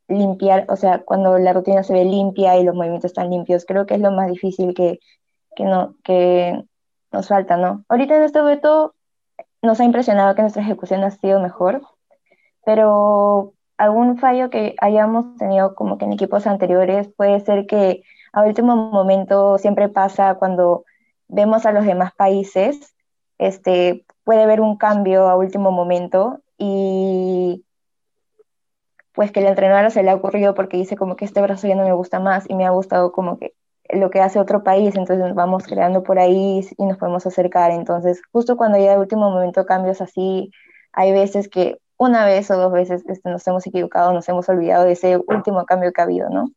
limpiar, 0.07 0.65
o 0.69 0.75
sea, 0.75 1.03
cuando 1.03 1.37
la 1.37 1.53
rutina 1.53 1.83
se 1.83 1.93
ve 1.93 2.05
limpia 2.05 2.57
y 2.57 2.63
los 2.63 2.75
movimientos 2.75 3.11
están 3.11 3.29
limpios, 3.29 3.65
creo 3.65 3.85
que 3.85 3.95
es 3.95 4.01
lo 4.01 4.11
más 4.11 4.29
difícil 4.29 4.73
que, 4.73 4.99
que, 5.55 5.63
no, 5.63 5.95
que 6.03 6.63
nos 7.11 7.27
falta, 7.27 7.57
¿no? 7.57 7.85
Ahorita 7.89 8.17
en 8.17 8.23
este 8.23 8.41
reto 8.41 8.95
nos 9.63 9.79
ha 9.79 9.86
impresionado 9.86 10.36
que 10.36 10.41
nuestra 10.41 10.62
ejecución 10.62 11.03
ha 11.03 11.12
sido 11.12 11.39
mejor, 11.39 11.82
pero 12.65 13.53
algún 13.77 14.17
fallo 14.17 14.50
que 14.50 14.75
hayamos 14.79 15.38
tenido 15.38 15.74
como 15.74 15.98
que 15.98 16.05
en 16.05 16.13
equipos 16.13 16.46
anteriores 16.46 17.10
puede 17.15 17.39
ser 17.39 17.65
que 17.65 18.03
a 18.34 18.43
último 18.43 18.75
momento 18.75 19.58
siempre 19.58 19.89
pasa 19.89 20.36
cuando 20.36 20.86
vemos 21.27 21.65
a 21.65 21.72
los 21.72 21.86
demás 21.86 22.13
países, 22.13 22.93
este, 23.38 24.05
puede 24.24 24.43
haber 24.43 24.62
un 24.62 24.77
cambio 24.77 25.29
a 25.29 25.38
último 25.38 25.72
momento 25.72 26.41
y 26.58 27.65
pues 29.13 29.32
que 29.32 29.39
el 29.39 29.48
entrenador 29.48 29.91
se 29.91 30.03
le 30.03 30.12
ha 30.12 30.15
ocurrido 30.15 30.53
porque 30.55 30.77
dice 30.77 30.98
como 30.98 31.15
que 31.15 31.25
este 31.25 31.41
brazo 31.41 31.67
ya 31.67 31.75
no 31.75 31.84
me 31.84 31.93
gusta 31.93 32.20
más 32.20 32.50
y 32.50 32.55
me 32.55 32.65
ha 32.65 32.72
gustado 32.72 33.12
como 33.12 33.38
que 33.38 33.53
lo 33.95 34.09
que 34.09 34.21
hace 34.21 34.39
otro 34.39 34.63
país, 34.63 34.95
entonces 34.95 35.19
nos 35.19 35.35
vamos 35.35 35.65
creando 35.65 36.03
por 36.03 36.19
ahí 36.19 36.67
y 36.77 36.85
nos 36.85 36.97
podemos 36.97 37.25
acercar. 37.25 37.71
Entonces, 37.71 38.21
justo 38.31 38.57
cuando 38.57 38.77
llega 38.77 38.93
el 38.93 39.00
último 39.00 39.29
momento 39.29 39.65
cambios 39.65 40.01
así, 40.01 40.51
hay 40.91 41.12
veces 41.12 41.50
que 41.50 41.77
una 41.97 42.25
vez 42.25 42.50
o 42.51 42.57
dos 42.57 42.71
veces 42.71 43.03
este, 43.07 43.29
nos 43.29 43.45
hemos 43.47 43.65
equivocado, 43.67 44.13
nos 44.13 44.27
hemos 44.29 44.47
olvidado 44.50 44.85
de 44.85 44.93
ese 44.93 45.17
último 45.27 45.65
cambio 45.65 45.91
que 45.91 46.01
ha 46.01 46.03
habido, 46.05 46.29
¿no? 46.29 46.51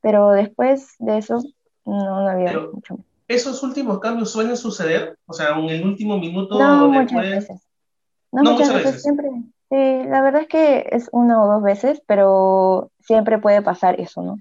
Pero 0.00 0.30
después 0.30 0.94
de 0.98 1.18
eso, 1.18 1.42
no, 1.84 2.22
no 2.22 2.28
había 2.28 2.52
mucho. 2.72 2.98
¿Esos 3.28 3.62
últimos 3.62 3.98
cambios 4.00 4.30
suelen 4.30 4.56
suceder? 4.56 5.16
O 5.26 5.32
sea, 5.32 5.58
en 5.58 5.68
el 5.68 5.84
último 5.84 6.18
minuto. 6.18 6.58
No, 6.58 6.88
muchas 6.88 7.22
veces. 7.22 7.62
No, 8.30 8.42
muchas, 8.42 8.74
veces, 8.74 9.02
siempre. 9.02 9.28
Sí, 9.70 10.08
la 10.08 10.20
verdad 10.20 10.42
es 10.42 10.48
que 10.48 10.88
es 10.90 11.08
una 11.12 11.42
o 11.42 11.46
dos 11.46 11.62
veces, 11.62 12.02
pero 12.06 12.90
siempre 13.00 13.38
puede 13.38 13.62
pasar 13.62 13.98
eso, 14.00 14.22
¿no? 14.22 14.38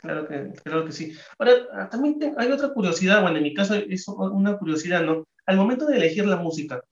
Claro 0.00 0.26
que, 0.26 0.52
claro 0.64 0.84
que 0.86 0.92
sí. 0.92 1.12
Ahora, 1.38 1.52
ah, 1.74 1.88
también 1.90 2.34
hay 2.38 2.50
otra 2.50 2.70
curiosidad, 2.72 3.20
bueno, 3.22 3.36
en 3.36 3.42
mi 3.42 3.54
caso 3.54 3.74
es 3.74 4.08
una 4.08 4.56
curiosidad, 4.56 5.02
¿no? 5.02 5.24
Al 5.46 5.56
momento 5.56 5.86
de 5.86 5.96
elegir 5.98 6.26
la 6.26 6.36
música, 6.36 6.82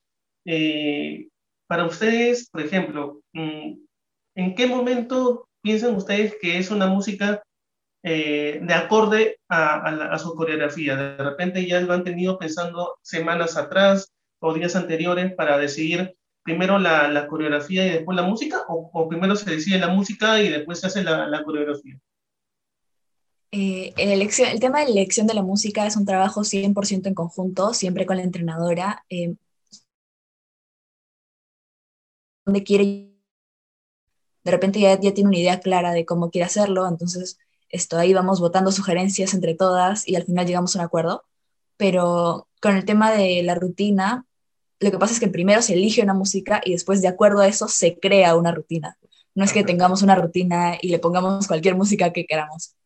eh, 0.45 1.29
para 1.67 1.87
ustedes, 1.87 2.49
por 2.50 2.61
ejemplo, 2.62 3.23
mm, 3.33 3.75
¿en 4.37 4.55
qué 4.55 4.67
momento 4.67 5.49
piensan 5.62 5.97
ustedes 5.97 6.37
que 6.41 6.59
es 6.59 6.71
una 6.71 6.87
música 6.87 7.43
eh, 8.03 8.61
de 8.62 8.75
acorde 8.75 9.38
a, 9.49 10.19
su 10.19 10.35
coreografía? 10.35 10.97
De 10.97 11.25
repente 11.25 11.67
ya 11.67 11.81
lo 11.81 11.95
han 11.95 12.05
tenido 12.05 12.38
pensando 12.38 12.99
semanas 13.03 13.57
atrás, 13.57 14.12
o 14.41 14.55
días 14.55 14.77
anteriores 14.77 15.35
para 15.35 15.59
decidir 15.59 16.15
primero 16.43 16.79
la, 16.79 17.27
coreografía 17.27 17.87
y 17.87 17.91
después 17.91 18.17
la 18.17 18.23
música? 18.23 18.65
O, 18.69 19.09
primero 19.09 19.35
se 19.37 19.50
decide 19.50 19.79
la 19.79 19.88
música 19.88 20.41
y 20.43 20.50
después 20.50 20.81
se 20.81 20.88
hace 20.88 21.03
la 21.05 21.43
coreografía? 21.45 21.99
Eh, 23.50 23.95
elección, 23.97 24.49
el 24.50 24.61
tema 24.61 24.81
de 24.81 24.87
la 24.87 24.90
elección 24.93 25.26
de 25.26 25.35
la 25.35 25.43
música 25.43 25.87
es 25.87 25.97
un 25.97 26.05
trabajo 26.07 26.45
100% 26.45 27.09
en 27.09 27.14
conjunto, 27.14 27.75
siempre 27.75 28.07
con 28.07 28.17
la 28.19 28.23
entrenadora. 28.25 29.05
Eh, 29.11 29.35
donde 32.45 32.64
quiere, 32.64 32.85
de 34.45 34.50
repente 34.50 34.81
ya, 34.81 34.99
ya 35.00 35.14
tiene 35.14 35.28
una 35.28 35.38
idea 35.38 35.61
clara 35.61 35.93
de 35.93 36.05
cómo 36.07 36.31
quiere 36.31 36.47
hacerlo, 36.47 36.88
entonces 36.88 37.38
esto, 37.69 37.99
ahí 37.99 38.14
vamos 38.14 38.40
votando 38.40 38.73
sugerencias 38.73 39.35
entre 39.35 39.55
todas 39.55 40.09
y 40.09 40.17
al 40.17 40.25
final 40.25 40.47
llegamos 40.47 40.75
a 40.76 40.81
un 40.81 40.85
acuerdo. 40.87 41.25
Pero 41.76 42.49
con 42.61 42.76
el 42.76 42.85
tema 42.85 43.12
de 43.12 43.43
la 43.43 43.55
rutina, 43.55 44.26
lo 44.81 44.90
que 44.90 44.99
pasa 44.99 45.14
es 45.14 45.21
que 45.21 45.28
primero 45.28 45.62
se 45.62 45.75
elige 45.75 46.02
una 46.02 46.14
música 46.14 46.61
y 46.64 46.73
después 46.73 47.02
de 47.02 47.09
acuerdo 47.09 47.40
a 47.40 47.49
eso 47.49 47.69
se 47.69 47.99
crea 47.99 48.37
una 48.37 48.52
rutina. 48.52 48.99
No 49.35 49.45
es 49.45 49.52
que 49.52 49.64
tengamos 49.64 50.02
una 50.02 50.17
rutina 50.17 50.78
y 50.81 50.88
le 50.90 50.99
pongamos 50.99 51.47
cualquier 51.49 51.76
música 51.76 52.12
que 52.12 52.26
queramos. 52.26 52.77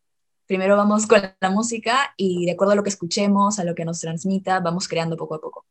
Primero 0.47 0.77
vamos 0.77 1.07
con 1.07 1.21
la 1.41 1.51
música 1.51 2.15
y 2.17 2.47
de 2.47 2.53
acuerdo 2.53 2.73
a 2.73 2.77
lo 2.77 2.83
que 2.83 2.91
escuchemos, 2.91 3.59
a 3.59 3.65
lo 3.65 3.75
que 3.75 3.85
nos 3.85 4.01
transmita, 4.01 4.61
vamos 4.61 4.89
creando 4.89 5.17
poco 5.17 5.35
a 5.37 5.41
poco. 5.41 5.67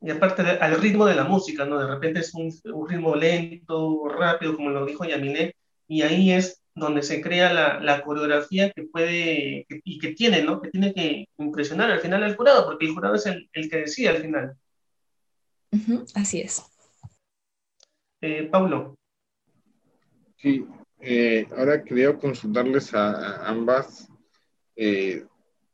Y 0.00 0.10
aparte 0.10 0.42
al 0.42 0.80
ritmo 0.80 1.06
de 1.06 1.14
la 1.14 1.24
música, 1.24 1.64
¿no? 1.64 1.78
De 1.78 1.86
repente 1.86 2.20
es 2.20 2.32
un, 2.34 2.52
ritmo 2.86 3.16
lento, 3.16 4.08
rápido, 4.08 4.54
como 4.54 4.70
lo 4.70 4.84
dijo 4.84 5.04
Yamile, 5.04 5.56
y 5.88 6.02
ahí 6.02 6.32
es 6.32 6.60
donde 6.74 7.02
se 7.02 7.22
crea 7.22 7.52
la, 7.52 7.80
la 7.80 8.02
coreografía 8.02 8.70
que 8.70 8.82
puede 8.82 9.66
y 9.68 9.98
que 9.98 10.12
tiene, 10.12 10.42
¿no? 10.42 10.60
Que 10.60 10.70
tiene 10.70 10.92
que 10.92 11.26
impresionar 11.38 11.90
al 11.90 12.00
final 12.00 12.22
al 12.22 12.36
jurado, 12.36 12.66
porque 12.66 12.86
el 12.86 12.92
jurado 12.92 13.14
es 13.14 13.26
el, 13.26 13.48
el 13.52 13.70
que 13.70 13.78
decide 13.78 14.10
al 14.10 14.18
final 14.18 14.56
así 16.14 16.40
es. 16.40 16.62
Eh, 18.20 18.48
Pablo. 18.50 18.96
Sí, 20.36 20.66
eh, 21.06 21.46
ahora 21.56 21.84
quería 21.84 22.12
consultarles 22.14 22.92
a, 22.94 23.46
ambas 23.46 24.08
eh, 24.74 25.24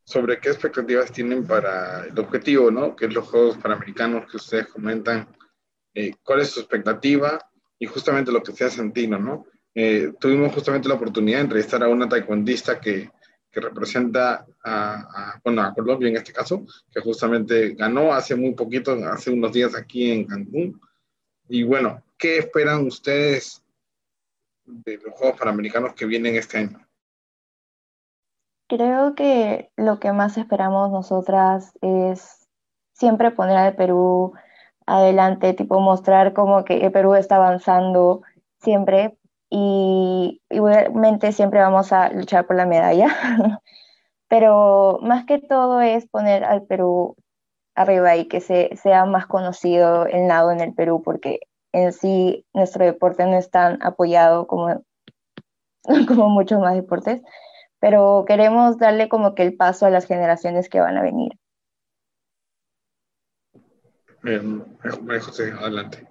sobre 0.05 0.39
qué 0.39 0.51
expectativas 0.51 1.11
tienen 1.11 1.47
para 1.47 2.05
el 2.05 2.19
objetivo, 2.19 2.71
¿no? 2.71 2.95
Que 2.95 3.07
es 3.07 3.15
los 3.15 3.27
Juegos 3.29 3.57
Panamericanos 3.57 4.31
que 4.31 4.37
ustedes 4.37 4.67
comentan. 4.69 5.29
¿Cuál 6.23 6.41
es 6.41 6.51
su 6.51 6.61
expectativa? 6.61 7.39
Y 7.79 7.87
justamente 7.87 8.33
lo 8.33 8.43
que 8.43 8.53
sea 8.53 8.71
Santino, 8.71 9.19
¿no? 9.19 9.47
tuvimos 10.21 10.53
justamente 10.55 10.89
la 10.89 10.97
oportunidad 10.97 11.39
de 11.39 11.45
entrevistar 11.45 11.83
a 11.83 11.89
una 11.89 12.07
taekwondista 12.07 12.79
que, 12.79 13.11
que 13.53 13.61
representa 13.61 14.47
a, 14.65 15.39
bueno, 15.45 15.63
a 15.63 15.75
Colombia 15.75 16.09
en 16.09 16.17
este 16.17 16.33
caso, 16.33 16.65
que 16.91 17.01
justamente 17.01 17.75
ganó 17.75 18.13
hace 18.13 18.35
muy 18.35 18.55
poquito, 18.55 18.93
hace 19.07 19.31
unos 19.31 19.53
días 19.53 19.77
aquí 19.77 20.11
en 20.11 20.27
Cancún. 20.27 20.81
Y 21.49 21.63
bueno, 21.63 22.03
¿qué 22.17 22.39
esperan 22.39 22.87
ustedes 22.87 23.62
de 24.65 24.99
los 24.99 25.15
Juegos 25.15 25.39
Panamericanos 25.39 25.95
que 25.95 26.07
vienen 26.07 26.37
este 26.37 26.59
año? 26.59 26.87
Creo 28.69 29.15
que 29.15 29.71
lo 29.77 30.01
que 30.01 30.13
más 30.13 30.39
esperamos 30.39 30.91
nosotras 30.91 31.73
es 31.83 32.49
siempre 32.95 33.31
poner 33.31 33.57
al 33.57 33.75
Perú 33.75 34.33
adelante, 34.87 35.53
tipo 35.55 35.81
mostrar 35.81 36.33
como 36.33 36.65
que 36.65 36.85
el 36.85 36.93
Perú 36.93 37.15
está 37.15 37.37
avanzando 37.37 38.23
siempre, 38.61 39.19
y 39.55 40.41
igualmente 40.49 41.33
siempre 41.33 41.61
vamos 41.61 41.93
a 41.93 42.11
luchar 42.11 42.47
por 42.47 42.57
la 42.57 42.65
medalla, 42.65 43.09
pero 44.29 44.99
más 45.03 45.27
que 45.27 45.39
todo 45.39 45.83
es 45.83 46.09
poner 46.09 46.43
al 46.43 46.63
Perú 46.63 47.17
arriba 47.75 48.17
y 48.17 48.29
que 48.29 48.41
se, 48.41 48.75
sea 48.77 49.05
más 49.05 49.27
conocido 49.27 50.07
el 50.07 50.27
lado 50.27 50.53
en 50.53 50.61
el 50.61 50.73
Perú, 50.73 51.03
porque 51.05 51.41
en 51.73 51.93
sí 51.93 52.47
nuestro 52.53 52.85
deporte 52.85 53.25
no 53.27 53.37
es 53.37 53.51
tan 53.51 53.83
apoyado 53.83 54.47
como, 54.47 54.85
como 56.09 56.29
muchos 56.29 56.61
más 56.61 56.75
deportes, 56.75 57.23
pero 57.81 58.25
queremos 58.27 58.79
darle 58.79 59.09
como 59.09 59.35
que 59.35 59.43
el 59.43 59.57
paso 59.57 59.87
a 59.87 59.91
las 59.91 60.07
generaciones 60.07 60.69
que 60.69 60.81
van 60.81 60.97
a 60.97 61.03
venir. 61.03 61.33
Bien, 64.23 64.65
José, 65.21 65.51
adelante. 65.51 66.07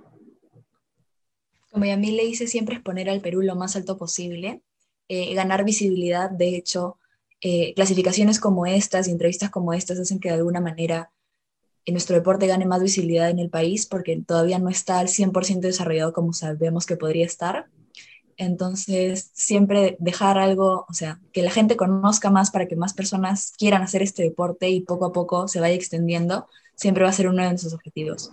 Como 1.72 1.86
ya 1.86 1.94
a 1.94 1.98
mí 1.98 2.12
le 2.12 2.26
hice 2.26 2.48
siempre 2.48 2.76
es 2.76 2.82
poner 2.82 3.10
al 3.10 3.22
Perú 3.22 3.42
lo 3.42 3.56
más 3.56 3.78
alto 3.78 3.98
posible, 3.98 4.62
eh, 5.08 5.34
ganar 5.34 5.64
visibilidad. 5.64 6.30
De 6.30 6.58
hecho, 6.58 6.98
eh, 7.40 7.74
clasificaciones 7.74 8.42
como 8.42 8.66
estas 8.66 9.08
y 9.08 9.12
entrevistas 9.12 9.50
como 9.50 9.72
estas 9.72 9.98
hacen 9.98 10.20
que 10.20 10.28
de 10.28 10.36
alguna 10.36 10.60
manera 10.60 11.12
en 11.86 11.94
nuestro 11.94 12.16
deporte 12.16 12.48
gane 12.48 12.66
más 12.66 12.82
visibilidad 12.82 13.30
en 13.30 13.40
el 13.40 13.50
país 13.50 13.86
porque 13.86 14.22
todavía 14.26 14.60
no 14.60 14.70
está 14.70 15.00
al 15.00 15.08
100% 15.08 15.62
desarrollado 15.62 16.14
como 16.14 16.34
sabemos 16.34 16.86
que 16.86 16.98
podría 16.98 17.26
estar. 17.26 17.68
Entonces, 18.38 19.32
siempre 19.34 19.98
dejar 20.00 20.38
algo, 20.38 20.86
o 20.90 20.94
sea, 20.94 21.20
que 21.32 21.44
la 21.44 21.52
gente 21.52 21.76
conozca 21.76 22.32
más 22.32 22.50
para 22.50 22.68
que 22.68 22.76
más 22.76 22.94
personas 22.94 23.54
quieran 23.58 23.84
hacer 23.84 24.02
este 24.02 24.24
deporte 24.24 24.70
y 24.70 24.82
poco 24.82 25.06
a 25.06 25.12
poco 25.12 25.48
se 25.48 25.60
vaya 25.60 25.76
extendiendo, 25.76 26.48
siempre 26.76 27.04
va 27.04 27.10
a 27.10 27.14
ser 27.14 27.28
uno 27.28 27.44
de 27.44 27.50
nuestros 27.50 27.74
objetivos. 27.74 28.32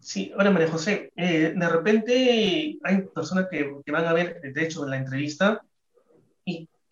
Sí, 0.00 0.32
ahora 0.36 0.50
María 0.50 0.68
José, 0.68 1.12
eh, 1.16 1.54
de 1.56 1.68
repente 1.68 2.78
hay 2.82 3.02
personas 3.14 3.46
que, 3.50 3.76
que, 3.84 3.92
van 3.92 4.04
a 4.04 4.12
ver, 4.12 4.40
de 4.42 4.62
hecho, 4.62 4.84
la 4.84 4.96
entrevista, 4.96 5.62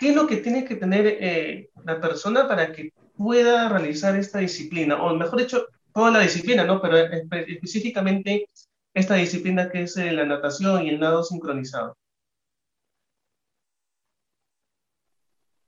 qué 0.00 0.08
es 0.08 0.16
lo 0.16 0.26
que 0.26 0.38
tiene 0.38 0.64
que 0.64 0.76
tener 0.76 1.06
eh, 1.06 1.70
la 1.84 2.00
persona 2.00 2.48
para 2.48 2.72
que 2.72 2.92
pueda 3.16 3.68
realizar 3.68 4.16
esta 4.16 4.38
disciplina, 4.38 5.00
o 5.00 5.14
mejor 5.14 5.38
dicho, 5.38 5.66
toda 5.92 6.10
la 6.10 6.20
disciplina, 6.20 6.64
¿no? 6.64 6.80
Pero 6.80 6.96
específicamente 6.96 8.48
esta 8.94 9.14
disciplina 9.16 9.70
que 9.70 9.82
es 9.82 9.96
eh, 9.98 10.10
la 10.12 10.24
natación 10.24 10.86
y 10.86 10.88
el 10.88 11.00
nado 11.00 11.22
sincronizado. 11.22 11.96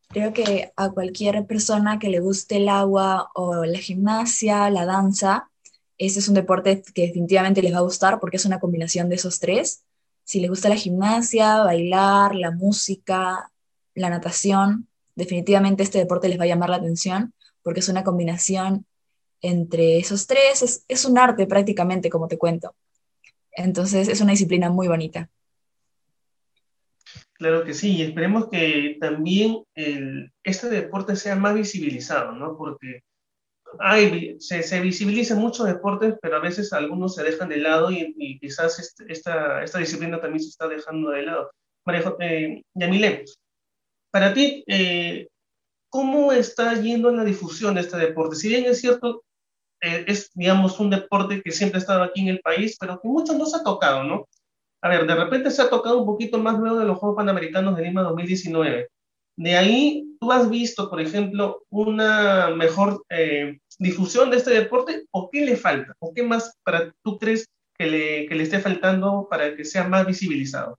Creo 0.08 0.32
que 0.32 0.72
a 0.76 0.90
cualquier 0.90 1.46
persona 1.46 1.98
que 1.98 2.08
le 2.08 2.20
guste 2.20 2.56
el 2.56 2.68
agua 2.68 3.30
o 3.34 3.64
la 3.64 3.78
gimnasia, 3.78 4.68
la 4.70 4.86
danza, 4.86 5.50
ese 5.98 6.20
es 6.20 6.28
un 6.28 6.34
deporte 6.34 6.82
que 6.94 7.06
definitivamente 7.06 7.62
les 7.62 7.74
va 7.74 7.78
a 7.78 7.82
gustar 7.82 8.18
porque 8.18 8.36
es 8.38 8.44
una 8.44 8.60
combinación 8.60 9.08
de 9.08 9.16
esos 9.16 9.40
tres. 9.40 9.84
Si 10.24 10.40
les 10.40 10.50
gusta 10.50 10.68
la 10.68 10.76
gimnasia, 10.76 11.64
bailar, 11.64 12.34
la 12.34 12.50
música, 12.50 13.51
la 13.94 14.10
natación, 14.10 14.88
definitivamente 15.14 15.82
este 15.82 15.98
deporte 15.98 16.28
les 16.28 16.38
va 16.38 16.44
a 16.44 16.48
llamar 16.48 16.70
la 16.70 16.76
atención 16.76 17.34
porque 17.62 17.80
es 17.80 17.88
una 17.88 18.04
combinación 18.04 18.86
entre 19.40 19.98
esos 19.98 20.26
tres. 20.26 20.84
Es, 20.88 21.04
un 21.04 21.18
arte 21.18 21.46
prácticamente, 21.46 22.10
como 22.10 22.28
te 22.28 22.38
cuento. 22.38 22.74
Entonces 23.52 24.08
es 24.08 24.20
una 24.20 24.32
disciplina 24.32 24.70
muy 24.70 24.88
bonita. 24.88 25.28
Claro 27.34 27.64
que 27.64 27.74
sí, 27.74 27.96
y 27.96 28.02
esperemos 28.02 28.48
que 28.48 28.96
también 29.00 29.64
este 30.44 30.68
deporte 30.68 31.16
sea 31.16 31.34
más 31.34 31.54
visibilizado, 31.54 32.32
¿no? 32.32 32.56
Porque 32.56 33.02
se, 34.38 34.62
se 34.62 34.80
visibilizan 34.80 35.38
muchos 35.38 35.66
deportes, 35.66 36.14
pero 36.22 36.36
a 36.36 36.40
veces 36.40 36.72
algunos 36.72 37.14
se 37.16 37.24
dejan 37.24 37.48
de 37.48 37.56
lado 37.56 37.90
y, 37.90 38.38
quizás 38.38 38.78
este, 38.78 39.12
esta, 39.12 39.62
esta, 39.64 39.78
disciplina 39.78 40.20
también 40.20 40.42
se 40.42 40.50
está 40.50 40.68
dejando 40.68 41.10
de 41.10 41.22
lado. 41.22 41.50
María 41.84 42.14
eh, 42.20 42.62
Yamile, 42.74 43.24
para 44.12 44.34
ti, 44.34 44.62
eh, 44.68 45.28
¿cómo 45.88 46.32
está 46.32 46.74
yendo 46.74 47.08
en 47.08 47.16
la 47.16 47.24
difusión 47.24 47.74
de 47.74 47.80
este 47.80 47.96
deporte? 47.96 48.36
Si 48.36 48.48
bien 48.48 48.66
es 48.66 48.80
cierto, 48.80 49.24
eh, 49.80 50.04
es, 50.06 50.30
digamos, 50.34 50.78
un 50.78 50.90
deporte 50.90 51.42
que 51.42 51.50
siempre 51.50 51.78
ha 51.78 51.80
estado 51.80 52.02
aquí 52.04 52.20
en 52.20 52.28
el 52.28 52.40
país, 52.40 52.76
pero 52.78 53.00
que 53.00 53.08
muchos 53.08 53.36
no 53.36 53.46
se 53.46 53.56
ha 53.56 53.64
tocado, 53.64 54.04
¿no? 54.04 54.28
A 54.82 54.88
ver, 54.88 55.06
de 55.06 55.14
repente 55.14 55.50
se 55.50 55.62
ha 55.62 55.70
tocado 55.70 56.00
un 56.00 56.06
poquito 56.06 56.38
más 56.38 56.58
luego 56.58 56.78
de 56.78 56.84
los 56.84 56.98
Juegos 56.98 57.16
Panamericanos 57.16 57.76
de 57.76 57.82
Lima 57.84 58.02
2019. 58.02 58.88
De 59.36 59.56
ahí, 59.56 60.04
¿tú 60.20 60.30
has 60.30 60.50
visto, 60.50 60.90
por 60.90 61.00
ejemplo, 61.00 61.64
una 61.70 62.50
mejor 62.50 63.02
eh, 63.08 63.58
difusión 63.78 64.30
de 64.30 64.36
este 64.36 64.50
deporte 64.50 65.06
o 65.10 65.30
qué 65.30 65.44
le 65.46 65.56
falta? 65.56 65.94
¿O 66.00 66.12
qué 66.12 66.22
más 66.22 66.54
para 66.64 66.92
tú 67.02 67.18
crees 67.18 67.48
que 67.78 67.86
le, 67.86 68.26
que 68.26 68.34
le 68.34 68.42
esté 68.42 68.60
faltando 68.60 69.26
para 69.30 69.56
que 69.56 69.64
sea 69.64 69.88
más 69.88 70.06
visibilizado? 70.06 70.78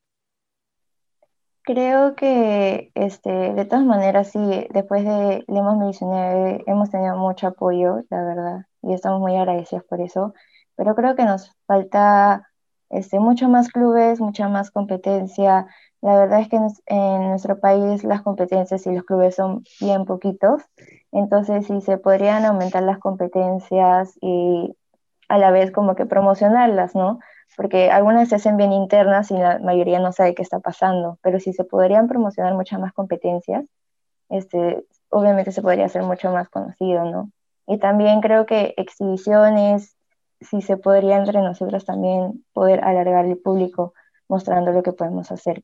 Creo 1.66 2.16
que 2.16 2.92
este, 2.94 3.54
de 3.54 3.66
todas 3.66 3.86
maneras, 3.86 4.30
sí, 4.32 4.68
después 4.72 5.06
de 5.06 5.46
Lima 5.48 5.72
2019 5.72 6.64
hemos 6.68 6.90
tenido 6.90 7.16
mucho 7.18 7.48
apoyo, 7.48 8.04
la 8.10 8.24
verdad, 8.24 8.66
y 8.82 8.94
estamos 8.94 9.22
muy 9.22 9.38
agradecidos 9.38 9.86
por 9.86 10.02
eso, 10.02 10.34
pero 10.76 10.94
creo 10.94 11.16
que 11.16 11.24
nos 11.24 11.56
falta 11.66 12.50
este, 12.90 13.20
mucho 13.20 13.48
más 13.48 13.70
clubes, 13.70 14.20
mucha 14.20 14.50
más 14.50 14.72
competencia, 14.72 15.68
la 16.02 16.18
verdad 16.18 16.42
es 16.42 16.50
que 16.50 16.58
en, 16.88 17.30
nuestro 17.30 17.62
país 17.62 18.04
las 18.04 18.22
competencias 18.24 18.86
y 18.86 18.92
los 18.92 19.06
clubes 19.06 19.36
son 19.36 19.64
bien 19.80 20.04
poquitos, 20.04 20.64
entonces 21.14 21.68
si 21.68 21.80
se 21.80 21.98
podrían 21.98 22.44
aumentar 22.44 22.84
las 22.84 23.00
competencias 23.00 24.18
y 24.20 24.76
a 25.30 25.38
la 25.38 25.52
vez 25.52 25.72
como 25.72 25.96
que 25.96 26.06
promocionarlas, 26.06 26.94
¿no? 26.94 27.20
Porque 27.56 27.92
algunas 27.92 28.30
se 28.30 28.36
hacen 28.36 28.58
bien 28.58 28.72
internas 28.72 29.32
y 29.32 29.36
la 29.36 29.60
mayoría 29.60 30.00
no 30.00 30.12
sabe 30.12 30.34
qué 30.36 30.42
está 30.42 30.60
pasando, 30.60 31.20
pero 31.22 31.40
si 31.40 31.54
se 31.54 31.64
podrían 31.64 32.08
promocionar 32.08 32.54
muchas 32.54 32.80
más 32.80 32.94
competencias, 32.94 33.66
este, 34.30 34.86
obviamente 35.10 35.52
se 35.52 35.62
podría 35.62 35.86
hacer 35.86 36.04
mucho 36.04 36.32
más 36.32 36.50
conocido, 36.50 37.06
¿no? 37.06 37.32
Y 37.68 37.78
también 37.78 38.22
creo 38.22 38.46
que 38.46 38.74
exhibiciones, 38.78 39.96
si 40.42 40.62
se 40.62 40.78
podría 40.78 41.18
entre 41.18 41.42
nosotros 41.42 41.86
también 41.86 42.44
poder 42.54 42.84
alargar 42.84 43.26
el 43.26 43.38
público 43.38 43.94
mostrando 44.28 44.72
lo 44.72 44.84
que 44.84 44.92
podemos 44.92 45.32
hacer 45.32 45.64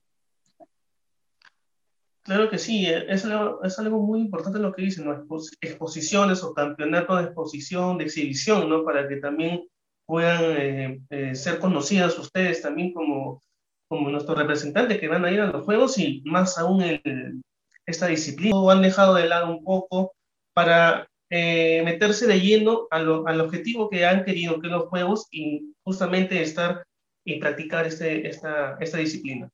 Claro 2.30 2.48
que 2.48 2.60
sí, 2.60 2.86
eh, 2.86 3.06
es 3.10 3.26
algo, 3.26 3.64
es 3.64 3.80
algo 3.80 4.02
muy 4.02 4.20
importante 4.20 4.60
lo 4.60 4.72
que 4.72 4.84
dicen, 4.84 5.06
¿no? 5.06 5.26
exposiciones 5.62 6.44
o 6.44 6.54
campeonatos 6.54 7.18
de 7.18 7.24
exposición, 7.26 7.98
de 7.98 8.04
exhibición, 8.04 8.70
¿no? 8.70 8.84
Para 8.84 9.08
que 9.08 9.16
también 9.16 9.68
puedan 10.10 10.44
eh, 10.58 11.02
eh, 11.12 11.36
ser 11.36 11.60
conocidas 11.60 12.18
ustedes 12.18 12.64
también 12.64 12.94
como, 12.94 13.44
como 13.88 14.10
nuestros 14.10 14.36
representantes 14.36 15.00
que 15.00 15.08
van 15.08 15.24
a 15.24 15.32
ir 15.32 15.40
a 15.40 15.46
los 15.46 15.64
Juegos 15.64 16.00
y 16.00 16.24
más 16.26 16.58
aún 16.58 16.82
el, 16.82 17.44
esta 17.86 18.08
disciplina. 18.08 18.58
O 18.58 18.72
han 18.72 18.82
dejado 18.82 19.14
de 19.14 19.30
lado 19.30 19.52
un 19.52 19.64
poco 19.64 20.14
para 20.54 21.06
meterse 21.32 22.26
de 22.26 22.40
lleno 22.40 22.88
a 22.90 22.98
lo, 22.98 23.28
al 23.28 23.40
objetivo 23.40 23.88
que 23.88 24.04
han 24.04 24.26
querido, 24.26 24.60
que 24.60 24.68
los 24.68 24.90
Juegos, 24.90 25.28
y 25.30 25.76
justamente 25.84 26.42
estar 26.42 26.84
y 27.24 27.40
practicar 27.40 27.86
este, 27.86 28.28
esta, 28.28 28.78
esta 28.80 28.98
disciplina. 28.98 29.52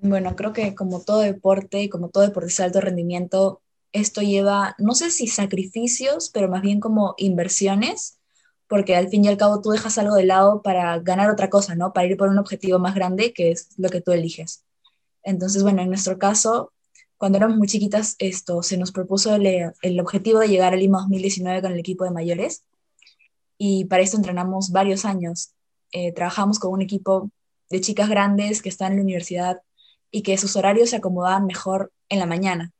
Bueno, 0.00 0.34
creo 0.36 0.54
que 0.54 0.74
como 0.74 1.02
todo 1.02 1.20
deporte 1.20 1.82
y 1.82 1.90
como 1.90 2.08
todo 2.08 2.22
deporte 2.22 2.50
de 2.56 2.64
alto 2.64 2.80
rendimiento, 2.80 3.60
esto 3.92 4.22
lleva, 4.22 4.74
no 4.78 4.94
sé 4.94 5.10
si 5.10 5.26
sacrificios, 5.26 6.30
pero 6.32 6.48
más 6.48 6.62
bien 6.62 6.80
como 6.80 7.14
inversiones, 7.18 8.18
porque 8.68 8.96
al 8.96 9.08
fin 9.08 9.24
y 9.24 9.28
al 9.28 9.36
cabo 9.36 9.60
tú 9.60 9.70
dejas 9.70 9.98
algo 9.98 10.14
de 10.14 10.24
lado 10.24 10.62
para 10.62 10.98
ganar 10.98 11.30
otra 11.30 11.50
cosa, 11.50 11.74
¿no? 11.74 11.92
Para 11.92 12.06
ir 12.06 12.16
por 12.16 12.28
un 12.28 12.38
objetivo 12.38 12.78
más 12.78 12.94
grande, 12.94 13.32
que 13.32 13.50
es 13.50 13.68
lo 13.76 13.88
que 13.88 14.00
tú 14.00 14.12
eliges. 14.12 14.64
Entonces, 15.22 15.62
bueno, 15.62 15.82
en 15.82 15.88
nuestro 15.88 16.18
caso, 16.18 16.72
cuando 17.18 17.38
éramos 17.38 17.56
muy 17.56 17.68
chiquitas, 17.68 18.16
esto 18.18 18.62
se 18.62 18.76
nos 18.76 18.92
propuso 18.92 19.34
el, 19.34 19.72
el 19.82 20.00
objetivo 20.00 20.40
de 20.40 20.48
llegar 20.48 20.72
al 20.72 20.80
Lima 20.80 20.98
2019 21.00 21.62
con 21.62 21.72
el 21.72 21.78
equipo 21.78 22.04
de 22.04 22.10
mayores, 22.10 22.64
y 23.58 23.84
para 23.84 24.02
esto 24.02 24.16
entrenamos 24.16 24.70
varios 24.70 25.04
años. 25.04 25.54
Eh, 25.92 26.12
trabajamos 26.12 26.58
con 26.58 26.72
un 26.72 26.82
equipo 26.82 27.30
de 27.70 27.80
chicas 27.80 28.08
grandes 28.08 28.62
que 28.62 28.68
están 28.68 28.92
en 28.92 28.98
la 28.98 29.04
universidad 29.04 29.62
y 30.10 30.22
que 30.22 30.38
sus 30.38 30.56
horarios 30.56 30.90
se 30.90 30.96
acomodaban 30.96 31.46
mejor 31.46 31.92
en 32.08 32.18
la 32.18 32.26
mañana. 32.26 32.72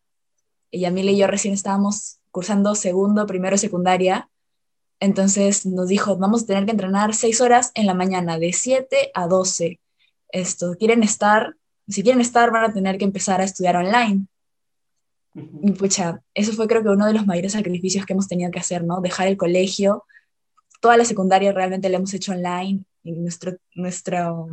Y 0.71 0.81
Yamile 0.81 1.13
y 1.13 1.19
yo 1.19 1.27
recién 1.27 1.55
estábamos 1.55 2.19
cursando 2.31 2.75
segundo, 2.75 3.27
primero, 3.27 3.57
secundaria, 3.57 4.29
entonces 5.05 5.67
nos 5.67 5.89
dijo, 5.89 6.17
vamos 6.17 6.43
a 6.43 6.47
tener 6.47 6.65
que 6.65 6.71
entrenar 6.73 7.15
seis 7.15 7.41
horas 7.41 7.71
en 7.75 7.87
la 7.87 7.95
mañana, 7.95 8.39
de 8.39 8.53
7 8.53 9.11
a 9.15 9.27
12. 9.27 9.79
Esto, 10.31 10.75
quieren 10.79 11.03
estar, 11.03 11.57
si 11.89 12.03
quieren 12.03 12.21
estar, 12.21 12.51
van 12.51 12.71
a 12.71 12.73
tener 12.73 12.97
que 12.97 13.05
empezar 13.05 13.41
a 13.41 13.45
estudiar 13.45 13.77
online. 13.77 14.27
Y 15.35 15.73
pucha, 15.73 16.23
eso 16.33 16.53
fue 16.53 16.67
creo 16.67 16.83
que 16.83 16.89
uno 16.89 17.07
de 17.07 17.13
los 17.13 17.27
mayores 17.27 17.53
sacrificios 17.53 18.07
que 18.07 18.15
hemos 18.15 18.29
tenido 18.29 18.51
que 18.51 18.61
hacer, 18.61 18.83
¿no? 18.83 19.01
Dejar 19.01 19.29
el 19.29 19.37
colegio. 19.37 20.05
Toda 20.81 20.97
la 20.97 21.05
secundaria 21.05 21.53
realmente 21.53 21.89
la 21.91 21.99
hemos 21.99 22.15
hecho 22.15 22.33
online. 22.33 22.85
Y 23.03 23.13
nuestro, 23.13 23.57
nuestro 23.75 24.49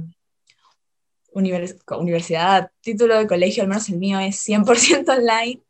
universidad, 1.32 2.72
título 2.82 3.18
de 3.18 3.28
colegio, 3.28 3.64
al 3.64 3.70
menos 3.70 3.88
el 3.90 4.00
mío 4.00 4.20
es 4.20 4.46
100% 4.48 5.10
online 5.18 5.62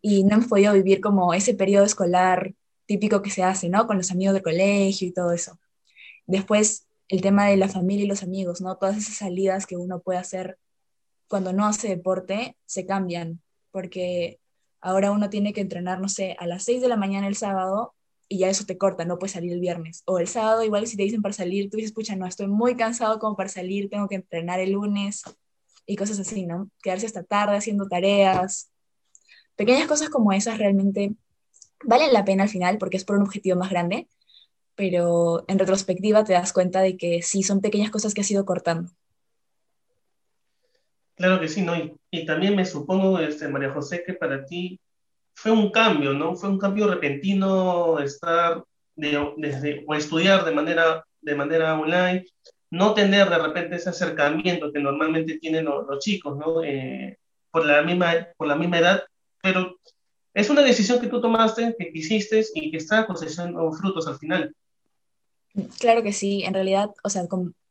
y 0.00 0.24
no 0.24 0.36
hemos 0.36 0.46
podido 0.46 0.72
vivir 0.72 1.02
como 1.02 1.34
ese 1.34 1.52
periodo 1.52 1.84
escolar 1.84 2.54
típico 2.86 3.22
que 3.22 3.30
se 3.30 3.42
hace, 3.42 3.68
¿no? 3.68 3.86
Con 3.86 3.96
los 3.96 4.10
amigos 4.10 4.34
del 4.34 4.42
colegio 4.42 5.08
y 5.08 5.12
todo 5.12 5.32
eso. 5.32 5.58
Después, 6.26 6.86
el 7.08 7.20
tema 7.20 7.46
de 7.46 7.56
la 7.56 7.68
familia 7.68 8.04
y 8.04 8.08
los 8.08 8.22
amigos, 8.22 8.60
¿no? 8.60 8.76
Todas 8.76 8.96
esas 8.96 9.16
salidas 9.16 9.66
que 9.66 9.76
uno 9.76 10.00
puede 10.00 10.18
hacer 10.18 10.58
cuando 11.28 11.52
no 11.52 11.66
hace 11.66 11.88
deporte 11.88 12.56
se 12.66 12.86
cambian, 12.86 13.42
porque 13.70 14.40
ahora 14.80 15.10
uno 15.10 15.30
tiene 15.30 15.52
que 15.52 15.60
entrenar, 15.60 16.00
no 16.00 16.08
sé, 16.08 16.36
a 16.38 16.46
las 16.46 16.64
6 16.64 16.82
de 16.82 16.88
la 16.88 16.96
mañana 16.96 17.26
el 17.26 17.36
sábado 17.36 17.94
y 18.28 18.38
ya 18.38 18.48
eso 18.48 18.64
te 18.64 18.78
corta, 18.78 19.04
no 19.04 19.18
puedes 19.18 19.32
salir 19.32 19.52
el 19.52 19.60
viernes. 19.60 20.02
O 20.06 20.18
el 20.18 20.28
sábado, 20.28 20.64
igual 20.64 20.86
si 20.86 20.96
te 20.96 21.02
dicen 21.02 21.22
para 21.22 21.32
salir, 21.32 21.70
tú 21.70 21.76
dices, 21.76 21.92
pucha, 21.92 22.16
no, 22.16 22.26
estoy 22.26 22.48
muy 22.48 22.76
cansado 22.76 23.18
como 23.18 23.36
para 23.36 23.48
salir, 23.48 23.88
tengo 23.90 24.08
que 24.08 24.16
entrenar 24.16 24.60
el 24.60 24.72
lunes 24.72 25.22
y 25.86 25.96
cosas 25.96 26.18
así, 26.18 26.46
¿no? 26.46 26.70
Quedarse 26.82 27.06
hasta 27.06 27.22
tarde 27.22 27.56
haciendo 27.56 27.86
tareas. 27.86 28.70
Pequeñas 29.56 29.86
cosas 29.86 30.08
como 30.08 30.32
esas 30.32 30.58
realmente 30.58 31.14
valen 31.84 32.12
la 32.12 32.24
pena 32.24 32.44
al 32.44 32.48
final 32.48 32.78
porque 32.78 32.96
es 32.96 33.04
por 33.04 33.16
un 33.16 33.22
objetivo 33.22 33.56
más 33.56 33.70
grande, 33.70 34.08
pero 34.74 35.44
en 35.48 35.58
retrospectiva 35.58 36.24
te 36.24 36.32
das 36.32 36.52
cuenta 36.52 36.80
de 36.80 36.96
que 36.96 37.22
sí, 37.22 37.42
son 37.42 37.60
pequeñas 37.60 37.90
cosas 37.90 38.14
que 38.14 38.22
has 38.22 38.30
ido 38.30 38.44
cortando. 38.44 38.90
Claro 41.16 41.40
que 41.40 41.48
sí, 41.48 41.62
¿no? 41.62 41.76
Y, 41.76 41.94
y 42.10 42.26
también 42.26 42.56
me 42.56 42.64
supongo, 42.64 43.20
este, 43.20 43.46
María 43.48 43.70
José, 43.70 44.02
que 44.04 44.14
para 44.14 44.44
ti 44.44 44.80
fue 45.34 45.52
un 45.52 45.70
cambio, 45.70 46.12
¿no? 46.12 46.34
Fue 46.34 46.48
un 46.48 46.58
cambio 46.58 46.88
repentino 46.88 47.98
estar 47.98 48.64
desde, 48.96 49.84
o 49.86 49.94
estudiar 49.94 50.44
de 50.44 50.52
manera, 50.52 51.04
de 51.20 51.34
manera 51.34 51.78
online, 51.78 52.24
no 52.70 52.94
tener 52.94 53.28
de 53.28 53.38
repente 53.38 53.76
ese 53.76 53.90
acercamiento 53.90 54.72
que 54.72 54.80
normalmente 54.80 55.38
tienen 55.38 55.66
los, 55.66 55.98
chicos, 55.98 56.36
¿no? 56.36 56.62
Eh, 56.62 57.18
por, 57.50 57.66
la 57.66 57.82
misma, 57.82 58.28
por 58.36 58.48
la 58.48 58.56
misma 58.56 58.78
edad, 58.78 59.04
pero 59.42 59.76
es 60.34 60.50
una 60.50 60.62
decisión 60.62 61.00
que 61.00 61.06
tú 61.06 61.20
tomaste, 61.20 61.76
que 61.78 61.90
hiciste 61.94 62.44
y 62.54 62.70
que 62.70 62.76
está 62.78 63.06
cosechando 63.06 63.72
frutos 63.72 64.06
al 64.08 64.18
final. 64.18 64.54
Claro 65.78 66.02
que 66.02 66.12
sí, 66.12 66.42
en 66.42 66.52
realidad, 66.52 66.90
o 67.04 67.08
sea, 67.08 67.24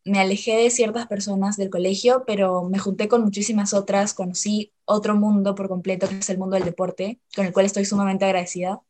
me 0.05 0.19
alejé 0.19 0.55
de 0.55 0.69
ciertas 0.69 1.07
personas 1.07 1.57
del 1.57 1.69
colegio, 1.69 2.23
pero 2.25 2.63
me 2.63 2.79
junté 2.79 3.09
con 3.09 3.21
muchísimas 3.21 3.73
otras, 3.73 4.13
conocí 4.13 4.71
otro 4.85 5.15
mundo 5.15 5.55
por 5.55 5.67
completo, 5.67 6.07
que 6.07 6.17
es 6.17 6.29
el 6.29 6.37
mundo 6.37 6.55
del 6.55 6.63
deporte, 6.63 7.19
con 7.35 7.45
el 7.45 7.51
cual 7.51 7.65
estoy 7.65 7.83
sumamente 7.83 8.23
agradecida. 8.23 8.81